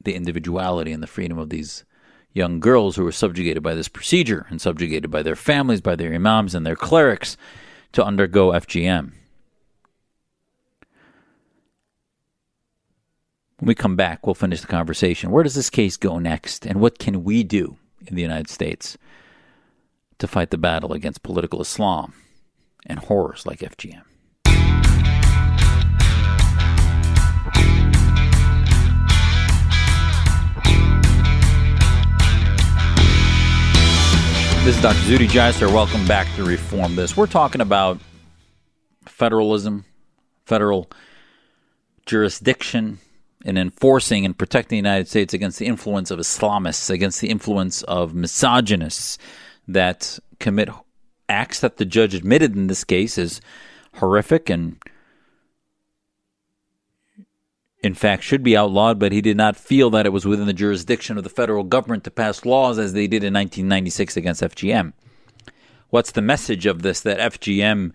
the 0.04 0.16
individuality 0.16 0.92
and 0.92 1.02
the 1.02 1.08
freedom 1.08 1.38
of 1.38 1.50
these 1.50 1.86
young 2.34 2.60
girls 2.60 2.96
who 2.96 3.04
were 3.04 3.12
subjugated 3.12 3.62
by 3.62 3.76
this 3.76 3.88
procedure 3.88 4.48
and 4.50 4.60
subjugated 4.60 5.12
by 5.12 5.22
their 5.22 5.36
families, 5.36 5.82
by 5.82 5.96
their 5.96 6.14
imams 6.14 6.56
and 6.56 6.66
their 6.66 6.76
clerics 6.76 7.38
to 7.94 8.04
undergo 8.04 8.52
FGM. 8.52 9.14
When 13.58 13.68
we 13.68 13.76
come 13.76 13.96
back, 13.96 14.26
we'll 14.26 14.34
finish 14.34 14.62
the 14.62 14.68
conversation. 14.68 15.30
Where 15.30 15.44
does 15.44 15.54
this 15.54 15.70
case 15.70 15.96
go 15.98 16.18
next, 16.18 16.66
and 16.66 16.82
what 16.82 16.98
can 16.98 17.24
we 17.24 17.44
do 17.44 17.78
in 18.08 18.16
the 18.16 18.22
United 18.22 18.50
States 18.50 18.98
to 20.18 20.28
fight 20.28 20.50
the 20.50 20.58
battle 20.58 20.94
against 20.94 21.22
political 21.22 21.62
Islam 21.62 22.14
and 22.88 22.98
horrors 23.00 23.46
like 23.46 23.60
FGM? 23.60 24.04
This 34.64 34.76
is 34.76 34.82
Dr. 34.84 35.00
Zuhdi 35.00 35.28
Jasser. 35.28 35.74
Welcome 35.74 36.06
back 36.06 36.28
to 36.36 36.44
Reform 36.44 36.96
This. 36.96 37.18
We're 37.18 37.26
talking 37.26 37.62
about 37.62 38.00
federalism, 39.08 39.86
federal 40.46 40.88
jurisdiction, 42.06 43.00
in 43.44 43.58
enforcing 43.58 44.24
and 44.24 44.38
protecting 44.38 44.76
the 44.76 44.90
United 44.90 45.08
States 45.08 45.34
against 45.34 45.58
the 45.58 45.66
influence 45.66 46.12
of 46.12 46.20
Islamists, 46.20 46.92
against 46.92 47.22
the 47.22 47.30
influence 47.32 47.82
of 47.82 48.14
misogynists 48.14 49.18
that 49.68 50.20
commit 50.40 50.70
acts 51.28 51.60
that 51.62 51.78
the 51.78 51.86
judge 51.86 52.14
admitted 52.14 52.56
in 52.56 52.68
this 52.68 52.84
case 52.84 53.18
is 53.18 53.42
horrific 53.96 54.48
and 54.48 54.78
in 57.84 57.94
fact 57.94 58.24
should 58.24 58.44
be 58.44 58.56
outlawed, 58.56 59.00
but 59.00 59.12
he 59.12 59.22
did 59.22 59.38
not 59.38 59.56
feel 59.56 59.90
that 59.90 60.06
it 60.06 60.14
was 60.14 60.26
within 60.26 60.46
the 60.46 60.54
jurisdiction 60.54 61.18
of 61.18 61.24
the 61.24 61.30
federal 61.30 61.64
government 61.64 62.04
to 62.04 62.12
pass 62.12 62.46
laws 62.46 62.78
as 62.78 62.94
they 62.94 63.08
did 63.08 63.24
in 63.24 63.34
1996 63.34 64.18
against 64.18 64.42
FGM. 64.42 64.94
What's 65.90 66.12
the 66.12 66.22
message 66.22 66.66
of 66.66 66.84
this? 66.84 67.02
That 67.02 67.34
FGM, 67.34 67.92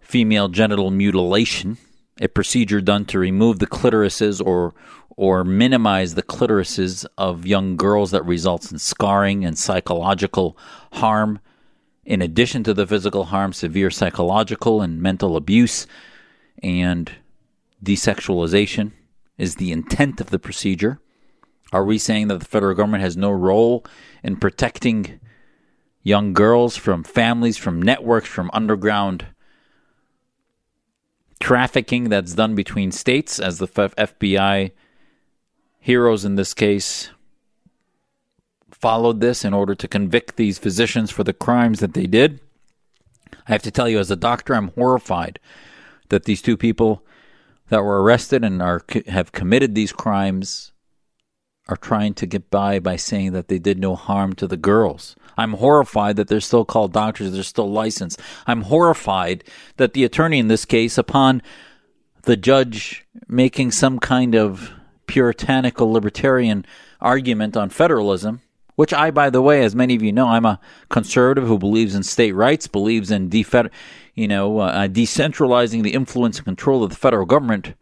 female 0.00 0.48
genital 0.48 0.90
mutilation, 0.90 1.78
a 2.20 2.28
procedure 2.28 2.80
done 2.80 3.04
to 3.06 3.18
remove 3.18 3.58
the 3.58 3.66
clitorises 3.66 4.44
or 4.44 4.74
or 5.18 5.44
minimize 5.44 6.14
the 6.14 6.22
clitorises 6.22 7.06
of 7.16 7.46
young 7.46 7.76
girls 7.76 8.10
that 8.10 8.24
results 8.24 8.70
in 8.70 8.78
scarring 8.78 9.46
and 9.46 9.58
psychological 9.58 10.58
harm 10.92 11.38
in 12.04 12.20
addition 12.20 12.62
to 12.62 12.74
the 12.74 12.86
physical 12.86 13.24
harm 13.24 13.52
severe 13.52 13.90
psychological 13.90 14.82
and 14.82 15.00
mental 15.00 15.36
abuse 15.36 15.86
and 16.62 17.12
desexualization 17.86 18.92
is 19.38 19.54
the 19.54 19.72
intent 19.72 20.20
of 20.20 20.30
the 20.30 20.38
procedure 20.38 20.98
are 21.72 21.84
we 21.84 21.98
saying 21.98 22.28
that 22.28 22.38
the 22.38 22.44
federal 22.44 22.74
government 22.74 23.02
has 23.02 23.16
no 23.16 23.30
role 23.30 23.84
in 24.22 24.36
protecting 24.36 25.20
young 26.02 26.32
girls 26.32 26.76
from 26.76 27.02
families 27.02 27.56
from 27.56 27.82
networks 27.82 28.28
from 28.28 28.50
underground 28.52 29.26
trafficking 31.40 32.08
that's 32.08 32.34
done 32.34 32.54
between 32.54 32.90
states, 32.90 33.38
as 33.38 33.58
the 33.58 33.66
FBI 33.66 34.72
heroes 35.78 36.24
in 36.24 36.36
this 36.36 36.54
case 36.54 37.10
followed 38.70 39.20
this 39.20 39.44
in 39.44 39.54
order 39.54 39.74
to 39.74 39.88
convict 39.88 40.36
these 40.36 40.58
physicians 40.58 41.10
for 41.10 41.24
the 41.24 41.32
crimes 41.32 41.80
that 41.80 41.94
they 41.94 42.06
did. 42.06 42.40
I 43.48 43.52
have 43.52 43.62
to 43.62 43.70
tell 43.70 43.88
you, 43.88 43.98
as 43.98 44.10
a 44.10 44.16
doctor, 44.16 44.54
I'm 44.54 44.68
horrified 44.68 45.38
that 46.08 46.24
these 46.24 46.42
two 46.42 46.56
people 46.56 47.04
that 47.68 47.82
were 47.82 48.02
arrested 48.02 48.44
and 48.44 48.62
are 48.62 48.82
have 49.08 49.32
committed 49.32 49.74
these 49.74 49.92
crimes 49.92 50.72
are 51.68 51.76
trying 51.76 52.14
to 52.14 52.26
get 52.26 52.50
by 52.50 52.78
by 52.78 52.96
saying 52.96 53.32
that 53.32 53.48
they 53.48 53.58
did 53.58 53.78
no 53.78 53.96
harm 53.96 54.32
to 54.34 54.46
the 54.46 54.56
girls. 54.56 55.16
I'm 55.36 55.54
horrified 55.54 56.16
that 56.16 56.28
they're 56.28 56.40
still 56.40 56.64
called 56.64 56.92
doctors, 56.92 57.32
they're 57.32 57.42
still 57.42 57.70
licensed. 57.70 58.20
I'm 58.46 58.62
horrified 58.62 59.44
that 59.76 59.92
the 59.92 60.04
attorney 60.04 60.38
in 60.38 60.48
this 60.48 60.64
case, 60.64 60.96
upon 60.96 61.42
the 62.22 62.36
judge 62.36 63.06
making 63.28 63.72
some 63.72 63.98
kind 63.98 64.34
of 64.34 64.70
puritanical 65.06 65.90
libertarian 65.90 66.64
argument 67.00 67.56
on 67.56 67.68
federalism, 67.68 68.40
which 68.76 68.92
I, 68.92 69.10
by 69.10 69.30
the 69.30 69.42
way, 69.42 69.64
as 69.64 69.74
many 69.74 69.94
of 69.96 70.02
you 70.02 70.12
know, 70.12 70.28
I'm 70.28 70.44
a 70.44 70.60
conservative 70.88 71.48
who 71.48 71.58
believes 71.58 71.94
in 71.94 72.02
state 72.02 72.32
rights, 72.32 72.68
believes 72.68 73.10
in 73.10 73.28
defed- 73.28 73.70
you 74.14 74.28
know, 74.28 74.60
uh, 74.60 74.86
decentralizing 74.86 75.82
the 75.82 75.94
influence 75.94 76.36
and 76.38 76.44
control 76.44 76.84
of 76.84 76.90
the 76.90 76.96
federal 76.96 77.26
government. 77.26 77.74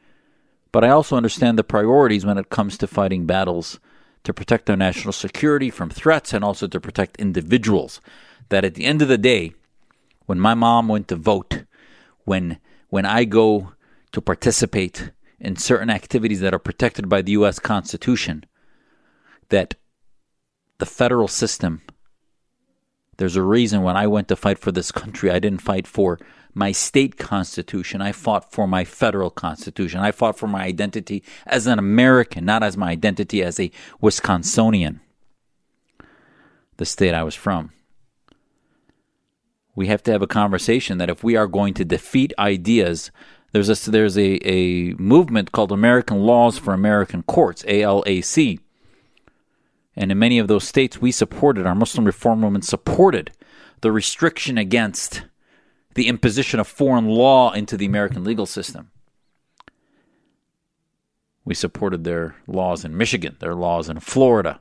But 0.73 0.85
I 0.85 0.91
also 0.91 1.17
understand 1.17 1.59
the 1.59 1.65
priorities 1.65 2.25
when 2.25 2.39
it 2.39 2.49
comes 2.49 2.79
to 2.79 2.87
fighting 2.87 3.27
battles 3.27 3.79
to 4.23 4.33
protect 4.33 4.71
our 4.71 4.77
national 4.77 5.13
security 5.13 5.71
from 5.71 5.91
threats 5.91 6.33
and 6.33 6.45
also 6.45 6.67
to 6.67 6.81
protect 6.81 7.17
individuals. 7.19 8.01
That 8.49 8.65
at 8.65 8.75
the 8.75 8.85
end 8.85 9.03
of 9.03 9.09
the 9.09 9.19
day, 9.19 9.53
when 10.27 10.41
my 10.41 10.55
mom 10.55 10.89
went 10.89 11.09
to 11.09 11.17
vote, 11.17 11.65
when 12.25 12.59
when 12.89 13.05
I 13.05 13.25
go 13.25 13.73
to 14.13 14.21
participate 14.21 15.11
in 15.41 15.57
certain 15.57 15.91
activities 15.91 16.41
that 16.41 16.55
are 16.55 16.61
protected 16.61 17.09
by 17.09 17.23
the 17.23 17.33
US 17.33 17.59
Constitution, 17.59 18.45
that 19.49 19.75
the 20.85 20.91
federal 20.91 21.29
system. 21.29 21.81
There's 23.17 23.37
a 23.37 23.43
reason 23.43 23.83
when 23.83 23.97
I 23.97 24.07
went 24.07 24.29
to 24.29 24.37
fight 24.37 24.59
for 24.59 24.71
this 24.71 24.93
country, 24.93 25.31
I 25.31 25.39
didn't 25.39 25.63
fight 25.63 25.87
for 25.87 26.19
my 26.53 26.73
state 26.73 27.17
constitution. 27.17 28.03
I 28.03 28.13
fought 28.13 28.53
for 28.53 28.67
my 28.69 28.85
federal 28.85 29.31
constitution. 29.31 30.01
I 30.01 30.13
fought 30.13 30.39
for 30.39 30.47
my 30.47 30.63
identity 30.63 31.23
as 31.47 31.67
an 31.67 31.79
American, 31.79 32.45
not 32.45 32.63
as 32.63 32.77
my 32.77 32.91
identity 32.91 33.43
as 33.43 33.59
a 33.59 33.71
Wisconsinian, 34.03 35.01
the 36.77 36.85
state 36.85 37.15
I 37.15 37.23
was 37.23 37.35
from. 37.35 37.73
We 39.75 39.87
have 39.87 40.03
to 40.03 40.13
have 40.13 40.23
a 40.23 40.27
conversation 40.27 40.99
that 40.99 41.09
if 41.09 41.25
we 41.25 41.35
are 41.35 41.47
going 41.47 41.73
to 41.75 41.85
defeat 41.87 42.35
ideas, 42.39 43.11
there's 43.53 43.71
a, 43.71 43.91
there's 43.91 44.19
a, 44.19 44.39
a 44.47 44.93
movement 44.95 45.51
called 45.51 45.73
American 45.73 46.21
Laws 46.21 46.59
for 46.59 46.75
American 46.75 47.23
Courts, 47.23 47.63
ALAC 47.65 48.61
and 49.97 50.11
in 50.11 50.19
many 50.19 50.39
of 50.39 50.49
those 50.49 50.67
states, 50.67 51.01
we 51.01 51.13
supported, 51.13 51.67
our 51.67 51.75
Muslim 51.75 52.05
reform 52.05 52.41
movement 52.41 52.65
supported 52.65 53.31
the 53.81 53.93
restriction 53.93 54.59
against 54.59 55.23
the 55.95 56.09
imposition 56.09 56.59
of 56.59 56.67
foreign 56.67 57.07
law 57.07 57.53
into 57.53 57.77
the 57.77 57.87
American 57.87 58.25
legal 58.25 58.47
system. 58.47 58.91
We 61.45 61.55
supported 61.55 62.05
their 62.05 62.37
laws 62.47 62.85
in 62.85 62.97
Michigan, 62.97 63.37
their 63.39 63.55
laws 63.55 63.89
in 63.89 64.01
Florida, 64.01 64.61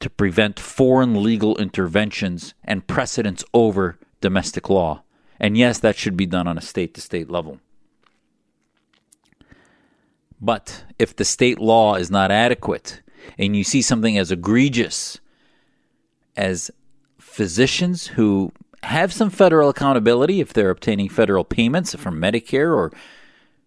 to 0.00 0.10
prevent 0.10 0.60
foreign 0.60 1.22
legal 1.22 1.56
interventions 1.58 2.54
and 2.62 2.86
precedents 2.86 3.44
over 3.54 3.98
domestic 4.20 4.68
law. 4.68 5.02
And 5.40 5.56
yes, 5.56 5.78
that 5.80 5.96
should 5.96 6.16
be 6.16 6.26
done 6.26 6.46
on 6.46 6.58
a 6.58 6.62
state 6.62 6.94
to 6.94 7.00
state 7.00 7.30
level. 7.30 7.58
But 10.40 10.84
if 10.98 11.16
the 11.16 11.24
state 11.24 11.58
law 11.58 11.94
is 11.94 12.10
not 12.10 12.30
adequate, 12.30 13.00
and 13.38 13.56
you 13.56 13.64
see 13.64 13.82
something 13.82 14.18
as 14.18 14.30
egregious 14.30 15.20
as 16.36 16.70
physicians 17.18 18.08
who 18.08 18.52
have 18.82 19.12
some 19.12 19.30
federal 19.30 19.68
accountability 19.68 20.40
if 20.40 20.52
they're 20.52 20.70
obtaining 20.70 21.08
federal 21.08 21.44
payments 21.44 21.94
from 21.94 22.20
Medicare 22.20 22.74
or 22.74 22.92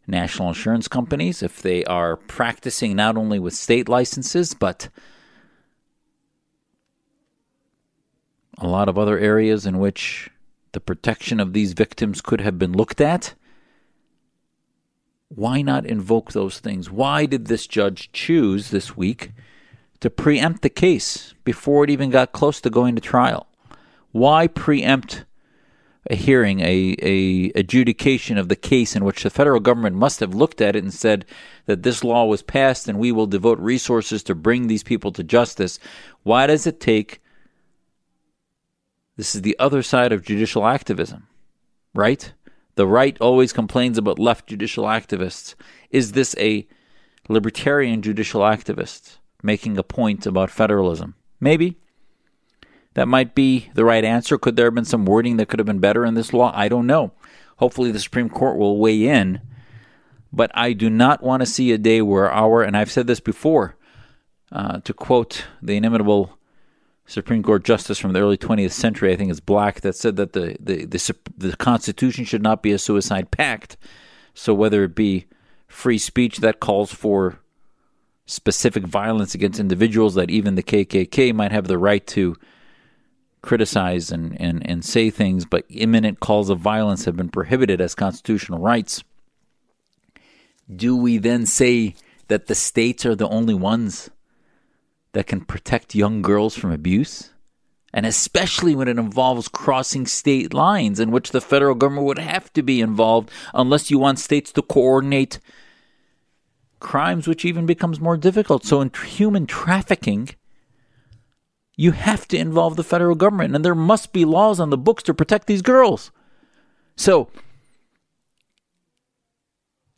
national 0.07 0.49
insurance 0.49 0.87
companies, 0.87 1.41
if 1.41 1.61
they 1.61 1.83
are 1.85 2.15
practicing 2.15 2.95
not 2.95 3.17
only 3.17 3.39
with 3.39 3.53
state 3.53 3.89
licenses, 3.89 4.53
but 4.53 4.89
a 8.57 8.67
lot 8.67 8.89
of 8.89 8.97
other 8.97 9.17
areas 9.17 9.65
in 9.65 9.79
which 9.79 10.29
the 10.73 10.79
protection 10.79 11.39
of 11.39 11.53
these 11.53 11.73
victims 11.73 12.21
could 12.21 12.41
have 12.41 12.59
been 12.59 12.73
looked 12.73 13.01
at. 13.01 13.33
Why 15.35 15.61
not 15.61 15.85
invoke 15.85 16.31
those 16.31 16.59
things? 16.59 16.89
Why 16.89 17.25
did 17.25 17.47
this 17.47 17.67
judge 17.67 18.11
choose 18.13 18.69
this 18.69 18.95
week 18.95 19.33
to 19.99 20.09
preempt 20.09 20.61
the 20.61 20.69
case 20.69 21.33
before 21.43 21.83
it 21.83 21.89
even 21.89 22.09
got 22.09 22.31
close 22.31 22.61
to 22.61 22.69
going 22.69 22.95
to 22.95 23.01
trial? 23.01 23.47
Why 24.13 24.47
preempt 24.47 25.25
a 26.09 26.15
hearing, 26.15 26.61
a, 26.61 26.95
a 27.01 27.51
adjudication 27.55 28.37
of 28.37 28.47
the 28.47 28.55
case 28.55 28.95
in 28.95 29.03
which 29.03 29.23
the 29.23 29.29
federal 29.29 29.59
government 29.59 29.95
must 29.95 30.21
have 30.21 30.33
looked 30.33 30.61
at 30.61 30.75
it 30.75 30.83
and 30.83 30.93
said 30.93 31.25
that 31.65 31.83
this 31.83 32.03
law 32.03 32.25
was 32.25 32.41
passed 32.41 32.87
and 32.87 32.97
we 32.97 33.11
will 33.11 33.27
devote 33.27 33.59
resources 33.59 34.23
to 34.23 34.35
bring 34.35 34.67
these 34.67 34.83
people 34.83 35.11
to 35.11 35.23
justice? 35.23 35.79
Why 36.23 36.47
does 36.47 36.65
it 36.65 36.79
take 36.79 37.21
this 39.17 39.35
is 39.35 39.41
the 39.41 39.57
other 39.59 39.81
side 39.81 40.11
of 40.11 40.23
judicial 40.23 40.67
activism, 40.67 41.27
right? 41.93 42.33
The 42.75 42.87
right 42.87 43.17
always 43.19 43.53
complains 43.53 43.97
about 43.97 44.19
left 44.19 44.47
judicial 44.47 44.85
activists. 44.85 45.55
Is 45.89 46.11
this 46.11 46.35
a 46.37 46.67
libertarian 47.29 48.01
judicial 48.01 48.41
activist? 48.41 49.17
making 49.45 49.77
a 49.77 49.83
point 49.83 50.25
about 50.25 50.49
federalism. 50.49 51.15
Maybe. 51.39 51.77
That 52.95 53.07
might 53.07 53.35
be 53.35 53.69
the 53.73 53.85
right 53.85 54.03
answer. 54.03 54.37
Could 54.37 54.55
there 54.55 54.65
have 54.65 54.75
been 54.75 54.85
some 54.85 55.05
wording 55.05 55.37
that 55.37 55.47
could 55.47 55.59
have 55.59 55.65
been 55.65 55.79
better 55.79 56.05
in 56.05 56.15
this 56.15 56.33
law? 56.33 56.51
I 56.55 56.67
don't 56.67 56.87
know. 56.87 57.11
Hopefully, 57.57 57.91
the 57.91 57.99
Supreme 57.99 58.29
Court 58.29 58.57
will 58.57 58.77
weigh 58.77 59.07
in. 59.07 59.41
But 60.33 60.51
I 60.53 60.73
do 60.73 60.89
not 60.89 61.23
want 61.23 61.41
to 61.41 61.45
see 61.45 61.71
a 61.71 61.77
day 61.77 62.01
where 62.01 62.31
our, 62.31 62.63
and 62.63 62.75
I've 62.75 62.91
said 62.91 63.07
this 63.07 63.19
before, 63.19 63.77
uh, 64.51 64.79
to 64.79 64.93
quote 64.93 65.45
the 65.61 65.77
inimitable 65.77 66.37
Supreme 67.07 67.43
Court 67.43 67.63
justice 67.63 67.99
from 67.99 68.13
the 68.13 68.19
early 68.19 68.37
20th 68.37 68.71
century, 68.71 69.13
I 69.13 69.15
think 69.15 69.29
it's 69.29 69.39
Black, 69.39 69.81
that 69.81 69.95
said 69.95 70.15
that 70.15 70.33
the, 70.33 70.57
the, 70.59 70.85
the, 70.85 71.15
the 71.37 71.55
Constitution 71.57 72.25
should 72.25 72.41
not 72.41 72.63
be 72.63 72.71
a 72.71 72.79
suicide 72.79 73.31
pact. 73.31 73.77
So 74.33 74.53
whether 74.53 74.83
it 74.83 74.95
be 74.95 75.27
free 75.67 75.97
speech 75.97 76.37
that 76.37 76.59
calls 76.59 76.93
for 76.93 77.39
specific 78.25 78.83
violence 78.85 79.35
against 79.35 79.59
individuals 79.59 80.15
that 80.15 80.31
even 80.31 80.55
the 80.55 80.63
KKK 80.63 81.33
might 81.33 81.51
have 81.51 81.67
the 81.67 81.77
right 81.77 82.05
to 82.07 82.35
criticize 83.43 84.11
and, 84.11 84.39
and, 84.41 84.67
and 84.67 84.83
say 84.83 85.11
things, 85.11 85.45
but 85.45 85.65
imminent 85.69 86.19
calls 86.19 86.49
of 86.49 86.59
violence 86.59 87.05
have 87.05 87.15
been 87.15 87.29
prohibited 87.29 87.79
as 87.79 87.93
constitutional 87.93 88.59
rights. 88.59 89.03
Do 90.75 90.95
we 90.95 91.19
then 91.19 91.45
say 91.45 91.93
that 92.27 92.47
the 92.47 92.55
states 92.55 93.05
are 93.05 93.15
the 93.15 93.29
only 93.29 93.53
ones 93.53 94.09
that 95.15 95.27
can 95.27 95.39
protect 95.41 95.95
young 95.95 96.21
girls 96.21 96.55
from 96.55 96.71
abuse? 96.71 97.31
And 97.93 98.05
especially 98.05 98.75
when 98.75 98.89
it 98.89 98.99
involves 98.99 99.47
crossing 99.47 100.05
state 100.05 100.53
lines, 100.53 100.99
in 100.99 101.09
which 101.09 101.31
the 101.31 101.39
federal 101.39 101.73
government 101.73 102.05
would 102.05 102.19
have 102.19 102.51
to 102.53 102.61
be 102.61 102.81
involved 102.81 103.31
unless 103.53 103.89
you 103.89 103.97
want 103.97 104.19
states 104.19 104.51
to 104.51 104.61
coordinate 104.61 105.39
crimes, 106.81 107.27
which 107.27 107.45
even 107.45 107.65
becomes 107.65 108.01
more 108.01 108.17
difficult. 108.17 108.65
So, 108.65 108.81
in 108.81 108.91
human 109.05 109.47
trafficking, 109.47 110.29
you 111.77 111.93
have 111.93 112.27
to 112.27 112.37
involve 112.37 112.75
the 112.75 112.83
federal 112.83 113.15
government, 113.15 113.55
and 113.55 113.63
there 113.63 113.73
must 113.73 114.11
be 114.11 114.25
laws 114.25 114.59
on 114.59 114.69
the 114.69 114.77
books 114.77 115.03
to 115.03 115.13
protect 115.13 115.47
these 115.47 115.61
girls. 115.61 116.11
So, 116.97 117.29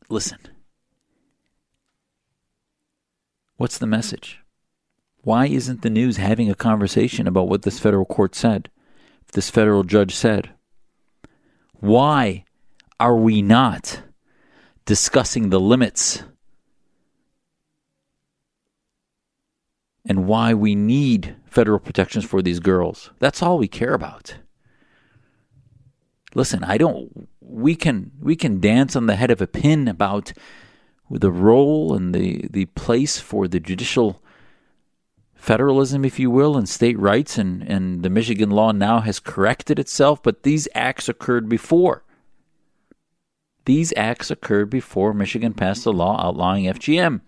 listen. 0.09 0.37
What's 3.57 3.79
the 3.79 3.87
message? 3.87 4.39
Why 5.23 5.47
isn't 5.47 5.81
the 5.81 5.89
news 5.89 6.17
having 6.17 6.49
a 6.49 6.55
conversation 6.55 7.27
about 7.27 7.49
what 7.49 7.63
this 7.63 7.79
federal 7.79 8.05
court 8.05 8.35
said, 8.35 8.69
this 9.33 9.49
federal 9.49 9.83
judge 9.83 10.15
said? 10.15 10.51
Why 11.79 12.45
are 12.99 13.15
we 13.15 13.41
not 13.41 14.01
discussing 14.85 15.49
the 15.49 15.59
limits 15.59 16.23
and 20.07 20.25
why 20.25 20.53
we 20.53 20.73
need 20.73 21.35
federal 21.45 21.79
protections 21.79 22.23
for 22.23 22.41
these 22.41 22.59
girls. 22.59 23.11
That's 23.19 23.43
all 23.43 23.57
we 23.57 23.67
care 23.67 23.93
about. 23.93 24.37
Listen, 26.33 26.63
I 26.63 26.77
don't 26.77 27.27
we 27.41 27.75
can 27.75 28.11
we 28.19 28.35
can 28.35 28.59
dance 28.59 28.95
on 28.95 29.05
the 29.07 29.15
head 29.15 29.31
of 29.31 29.41
a 29.41 29.47
pin 29.47 29.87
about 29.87 30.33
the 31.09 31.31
role 31.31 31.93
and 31.93 32.13
the 32.15 32.47
the 32.49 32.65
place 32.67 33.19
for 33.19 33.47
the 33.47 33.59
judicial 33.59 34.21
federalism, 35.47 36.03
if 36.03 36.19
you 36.19 36.29
will, 36.29 36.57
and 36.57 36.67
state 36.67 36.99
rights, 36.99 37.37
and, 37.37 37.63
and 37.63 38.03
the 38.03 38.09
Michigan 38.09 38.49
law 38.51 38.73
now 38.73 38.99
has 38.99 39.17
corrected 39.17 39.79
itself, 39.79 40.21
but 40.21 40.43
these 40.43 40.67
acts 40.75 41.07
occurred 41.07 41.47
before. 41.47 42.03
These 43.63 43.93
acts 43.95 44.29
occurred 44.29 44.69
before 44.69 45.13
Michigan 45.13 45.53
passed 45.53 45.85
a 45.85 45.91
law 45.91 46.21
outlawing 46.21 46.65
FGM. 46.65 47.21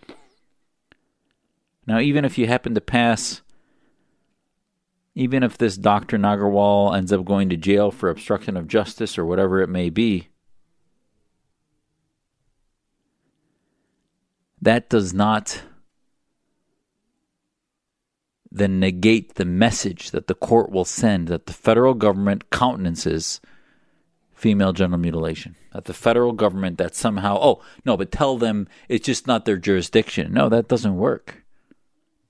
Now, 1.87 1.99
even 1.99 2.25
if 2.25 2.37
you 2.37 2.47
happen 2.47 2.75
to 2.75 2.81
pass 2.81 3.41
even 5.15 5.41
if 5.43 5.57
this 5.57 5.75
Dr. 5.75 6.17
Nagarwal 6.17 6.95
ends 6.95 7.11
up 7.11 7.25
going 7.25 7.49
to 7.49 7.57
jail 7.57 7.91
for 7.91 8.09
obstruction 8.09 8.55
of 8.55 8.67
justice 8.67 9.17
or 9.17 9.25
whatever 9.25 9.61
it 9.61 9.67
may 9.67 9.89
be, 9.89 10.29
that 14.61 14.89
does 14.89 15.13
not 15.13 15.63
then 18.51 18.79
negate 18.79 19.35
the 19.35 19.45
message 19.45 20.11
that 20.11 20.27
the 20.27 20.35
court 20.35 20.71
will 20.71 20.85
send 20.85 21.27
that 21.27 21.45
the 21.45 21.53
federal 21.53 21.93
government 21.93 22.49
countenances 22.49 23.39
female 24.33 24.73
genital 24.73 24.97
mutilation. 24.97 25.55
That 25.73 25.85
the 25.85 25.93
federal 25.93 26.31
government 26.31 26.77
that 26.77 26.95
somehow, 26.95 27.37
oh, 27.41 27.61
no, 27.85 27.97
but 27.97 28.11
tell 28.11 28.37
them 28.37 28.67
it's 28.87 29.05
just 29.05 29.27
not 29.27 29.45
their 29.45 29.57
jurisdiction. 29.57 30.33
No, 30.33 30.49
that 30.49 30.67
doesn't 30.67 30.95
work. 30.95 31.43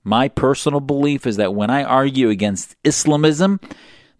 My 0.02 0.28
personal 0.28 0.80
belief 0.80 1.26
is 1.26 1.36
that 1.36 1.54
when 1.54 1.70
I 1.70 1.84
argue 1.84 2.28
against 2.28 2.74
Islamism, 2.84 3.60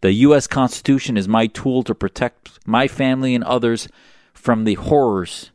the 0.01 0.13
U.S. 0.13 0.47
Constitution 0.47 1.17
is 1.17 1.29
my 1.29 1.47
tool 1.49 1.83
to 1.83 1.95
protect 1.95 2.61
my 2.67 2.87
family 2.87 3.35
and 3.35 3.45
others 3.45 3.89
from 4.33 4.65
the 4.65 4.75
horrors 4.75 5.51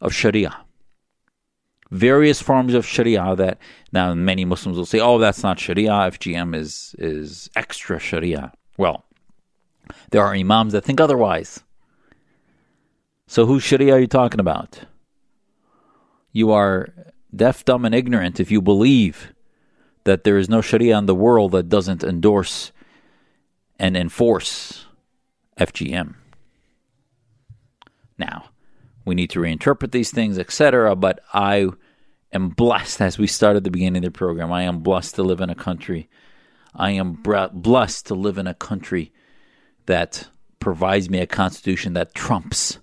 of 0.00 0.14
Sharia 0.14 0.63
various 1.94 2.42
forms 2.42 2.74
of 2.74 2.84
Sharia 2.84 3.36
that 3.36 3.58
now 3.92 4.12
many 4.14 4.44
Muslims 4.44 4.76
will 4.76 4.84
say, 4.84 4.98
"Oh, 5.00 5.18
that's 5.18 5.42
not 5.42 5.60
Sharia. 5.60 5.92
FGM 5.92 6.54
is 6.54 6.94
is 6.98 7.48
extra 7.54 7.98
Sharia." 7.98 8.52
Well, 8.76 9.04
there 10.10 10.22
are 10.22 10.34
imams 10.34 10.72
that 10.72 10.84
think 10.84 11.00
otherwise. 11.00 11.62
So, 13.26 13.46
whose 13.46 13.62
Sharia 13.62 13.94
are 13.94 14.00
you 14.00 14.08
talking 14.08 14.40
about? 14.40 14.80
You 16.32 16.50
are 16.50 16.88
deaf, 17.34 17.64
dumb, 17.64 17.84
and 17.84 17.94
ignorant 17.94 18.40
if 18.40 18.50
you 18.50 18.60
believe 18.60 19.32
that 20.02 20.24
there 20.24 20.36
is 20.36 20.48
no 20.48 20.60
Sharia 20.60 20.98
in 20.98 21.06
the 21.06 21.14
world 21.14 21.52
that 21.52 21.68
doesn't 21.68 22.02
endorse 22.02 22.72
and 23.78 23.96
enforce 23.96 24.86
FGM. 25.58 26.14
Now, 28.18 28.50
we 29.04 29.14
need 29.14 29.30
to 29.30 29.40
reinterpret 29.40 29.92
these 29.92 30.10
things, 30.10 30.38
etc. 30.38 30.94
But 30.96 31.20
I 31.32 31.70
am 32.34 32.50
blessed, 32.50 33.00
as 33.00 33.18
we 33.18 33.26
started 33.26 33.58
at 33.58 33.64
the 33.64 33.70
beginning 33.70 34.04
of 34.04 34.12
the 34.12 34.18
program, 34.18 34.52
I 34.52 34.64
am 34.64 34.80
blessed 34.80 35.14
to 35.14 35.22
live 35.22 35.40
in 35.40 35.50
a 35.50 35.54
country. 35.54 36.08
I 36.74 36.90
am 36.90 37.22
blessed 37.22 38.06
to 38.06 38.14
live 38.14 38.36
in 38.36 38.46
a 38.46 38.54
country 38.54 39.12
that 39.86 40.28
provides 40.58 41.08
me 41.08 41.20
a 41.20 41.26
constitution 41.26 41.92
that 41.92 42.14
trumps 42.14 42.78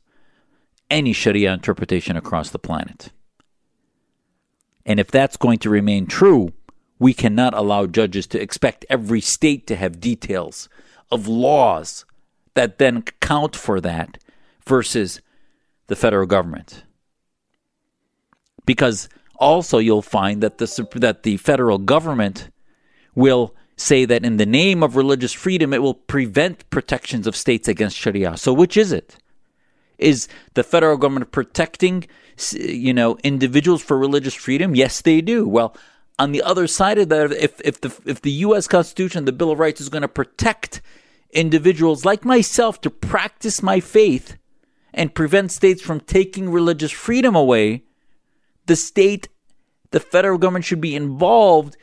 any 0.89 1.13
Sharia 1.13 1.53
interpretation 1.53 2.15
across 2.15 2.49
the 2.49 2.59
planet. 2.59 3.11
And 4.85 4.99
if 4.99 5.11
that's 5.11 5.37
going 5.37 5.59
to 5.59 5.69
remain 5.69 6.05
true, 6.05 6.53
we 6.99 7.13
cannot 7.13 7.53
allow 7.53 7.85
judges 7.87 8.27
to 8.27 8.41
expect 8.41 8.85
every 8.89 9.21
state 9.21 9.67
to 9.67 9.75
have 9.75 9.99
details 9.99 10.69
of 11.11 11.27
laws 11.27 12.05
that 12.53 12.77
then 12.77 13.01
count 13.19 13.55
for 13.55 13.81
that 13.81 14.17
versus 14.65 15.21
the 15.87 15.95
federal 15.95 16.27
government. 16.27 16.83
Because 18.65 19.09
also 19.41 19.79
you'll 19.79 20.03
find 20.03 20.41
that 20.41 20.59
the 20.59 20.87
that 20.95 21.23
the 21.23 21.35
federal 21.37 21.79
government 21.79 22.49
will 23.15 23.53
say 23.75 24.05
that 24.05 24.23
in 24.23 24.37
the 24.37 24.45
name 24.45 24.83
of 24.83 24.95
religious 24.95 25.33
freedom 25.33 25.73
it 25.73 25.81
will 25.81 25.95
prevent 25.95 26.69
protections 26.69 27.25
of 27.27 27.35
states 27.35 27.67
against 27.67 27.97
sharia. 27.97 28.37
So 28.37 28.53
which 28.53 28.77
is 28.77 28.91
it? 28.93 29.17
Is 29.97 30.27
the 30.53 30.63
federal 30.63 30.97
government 30.97 31.31
protecting 31.31 32.05
you 32.53 32.93
know 32.93 33.17
individuals 33.23 33.81
for 33.81 33.97
religious 33.97 34.35
freedom? 34.35 34.75
Yes 34.75 35.01
they 35.01 35.19
do. 35.21 35.47
Well 35.47 35.75
on 36.19 36.31
the 36.31 36.43
other 36.43 36.67
side 36.67 36.99
of 36.99 37.09
that 37.09 37.31
if 37.33 37.59
if 37.65 37.81
the 37.81 37.91
if 38.05 38.21
the 38.21 38.31
US 38.45 38.67
constitution 38.67 39.25
the 39.25 39.33
bill 39.33 39.51
of 39.51 39.59
rights 39.59 39.81
is 39.81 39.89
going 39.89 40.03
to 40.03 40.07
protect 40.07 40.81
individuals 41.31 42.05
like 42.05 42.23
myself 42.23 42.79
to 42.81 42.89
practice 42.89 43.63
my 43.63 43.79
faith 43.79 44.37
and 44.93 45.15
prevent 45.15 45.51
states 45.51 45.81
from 45.81 45.99
taking 45.99 46.51
religious 46.51 46.91
freedom 46.91 47.35
away 47.35 47.83
the 48.71 48.75
state, 48.77 49.27
the 49.89 49.99
federal 49.99 50.37
government 50.37 50.63
should 50.63 50.79
be 50.79 50.95
involved 50.95 51.75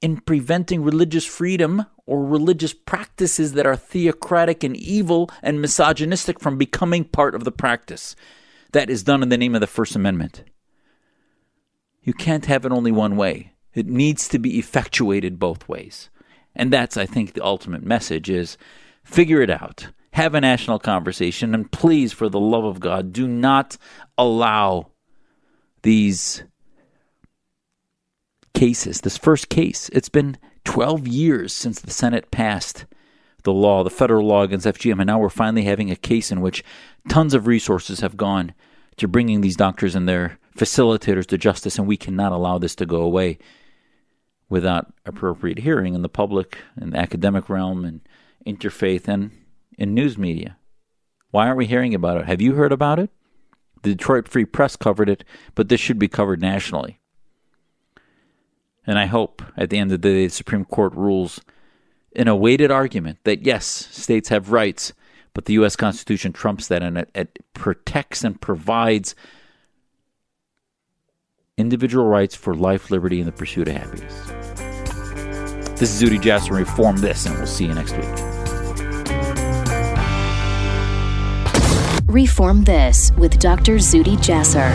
in 0.00 0.18
preventing 0.22 0.82
religious 0.82 1.26
freedom 1.26 1.84
or 2.06 2.24
religious 2.24 2.72
practices 2.72 3.52
that 3.52 3.66
are 3.66 3.76
theocratic 3.76 4.64
and 4.64 4.74
evil 4.74 5.28
and 5.42 5.60
misogynistic 5.60 6.40
from 6.40 6.56
becoming 6.56 7.04
part 7.04 7.34
of 7.34 7.44
the 7.44 7.52
practice. 7.52 8.16
That 8.72 8.88
is 8.88 9.02
done 9.02 9.22
in 9.22 9.28
the 9.28 9.36
name 9.36 9.54
of 9.54 9.60
the 9.60 9.66
First 9.66 9.94
Amendment. 9.94 10.44
You 12.00 12.14
can't 12.14 12.46
have 12.46 12.64
it 12.64 12.72
only 12.72 12.90
one 12.90 13.18
way. 13.18 13.52
It 13.74 13.86
needs 13.86 14.28
to 14.28 14.38
be 14.38 14.58
effectuated 14.58 15.38
both 15.38 15.68
ways. 15.68 16.08
And 16.56 16.72
that's, 16.72 16.96
I 16.96 17.04
think, 17.04 17.34
the 17.34 17.44
ultimate 17.44 17.82
message 17.82 18.30
is 18.30 18.56
figure 19.04 19.42
it 19.42 19.50
out. 19.50 19.88
Have 20.14 20.34
a 20.34 20.40
national 20.40 20.78
conversation. 20.78 21.54
And 21.54 21.70
please, 21.70 22.14
for 22.14 22.30
the 22.30 22.40
love 22.40 22.64
of 22.64 22.80
God, 22.80 23.12
do 23.12 23.28
not 23.28 23.76
allow 24.16 24.91
these 25.82 26.44
cases, 28.54 29.00
this 29.00 29.16
first 29.16 29.48
case, 29.48 29.88
it's 29.92 30.08
been 30.08 30.36
12 30.64 31.08
years 31.08 31.52
since 31.52 31.80
the 31.80 31.90
Senate 31.90 32.30
passed 32.30 32.86
the 33.42 33.52
law, 33.52 33.82
the 33.82 33.90
federal 33.90 34.26
law 34.26 34.42
against 34.42 34.66
FGM, 34.66 35.00
and 35.00 35.06
now 35.06 35.18
we're 35.18 35.28
finally 35.28 35.64
having 35.64 35.90
a 35.90 35.96
case 35.96 36.30
in 36.30 36.40
which 36.40 36.62
tons 37.08 37.34
of 37.34 37.46
resources 37.46 38.00
have 38.00 38.16
gone 38.16 38.54
to 38.96 39.08
bringing 39.08 39.40
these 39.40 39.56
doctors 39.56 39.94
and 39.94 40.08
their 40.08 40.38
facilitators 40.56 41.26
to 41.26 41.38
justice, 41.38 41.78
and 41.78 41.88
we 41.88 41.96
cannot 41.96 42.32
allow 42.32 42.58
this 42.58 42.74
to 42.76 42.86
go 42.86 43.02
away 43.02 43.38
without 44.48 44.92
appropriate 45.06 45.60
hearing 45.60 45.94
in 45.94 46.02
the 46.02 46.08
public, 46.08 46.58
in 46.80 46.90
the 46.90 46.98
academic 46.98 47.48
realm, 47.48 47.84
and 47.84 48.00
interfaith, 48.46 49.08
and 49.08 49.30
in 49.78 49.94
news 49.94 50.18
media. 50.18 50.56
Why 51.30 51.46
aren't 51.46 51.58
we 51.58 51.66
hearing 51.66 51.94
about 51.94 52.18
it? 52.18 52.26
Have 52.26 52.42
you 52.42 52.54
heard 52.54 52.72
about 52.72 52.98
it? 52.98 53.10
The 53.82 53.90
Detroit 53.90 54.28
Free 54.28 54.44
Press 54.44 54.76
covered 54.76 55.08
it, 55.08 55.24
but 55.54 55.68
this 55.68 55.80
should 55.80 55.98
be 55.98 56.08
covered 56.08 56.40
nationally. 56.40 57.00
And 58.86 58.98
I 58.98 59.06
hope 59.06 59.42
at 59.56 59.70
the 59.70 59.78
end 59.78 59.92
of 59.92 60.00
the 60.00 60.08
day, 60.08 60.26
the 60.26 60.32
Supreme 60.32 60.64
Court 60.64 60.94
rules 60.94 61.40
in 62.12 62.28
a 62.28 62.36
weighted 62.36 62.70
argument 62.70 63.18
that 63.24 63.44
yes, 63.44 63.66
states 63.66 64.28
have 64.28 64.52
rights, 64.52 64.92
but 65.34 65.46
the 65.46 65.54
U.S. 65.54 65.76
Constitution 65.76 66.32
trumps 66.32 66.68
that 66.68 66.82
and 66.82 66.98
it, 66.98 67.10
it 67.14 67.38
protects 67.54 68.24
and 68.24 68.40
provides 68.40 69.14
individual 71.56 72.06
rights 72.06 72.34
for 72.34 72.54
life, 72.54 72.90
liberty, 72.90 73.18
and 73.20 73.28
the 73.28 73.32
pursuit 73.32 73.68
of 73.68 73.76
happiness. 73.76 74.14
This 75.78 76.00
is 76.00 76.02
Zuhdi 76.02 76.20
Jasser. 76.20 76.56
Reform 76.56 76.98
this, 76.98 77.26
and 77.26 77.36
we'll 77.36 77.46
see 77.46 77.66
you 77.66 77.74
next 77.74 77.96
week. 77.96 78.41
Reform 82.12 82.62
This 82.62 83.10
with 83.16 83.38
Dr. 83.38 83.76
Zuhdi 83.76 84.18
Jasser 84.18 84.70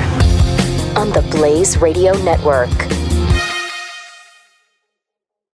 on 0.97 1.12
the 1.12 1.21
Blaze 1.30 1.78
Radio 1.78 2.17
Network. 2.23 3.07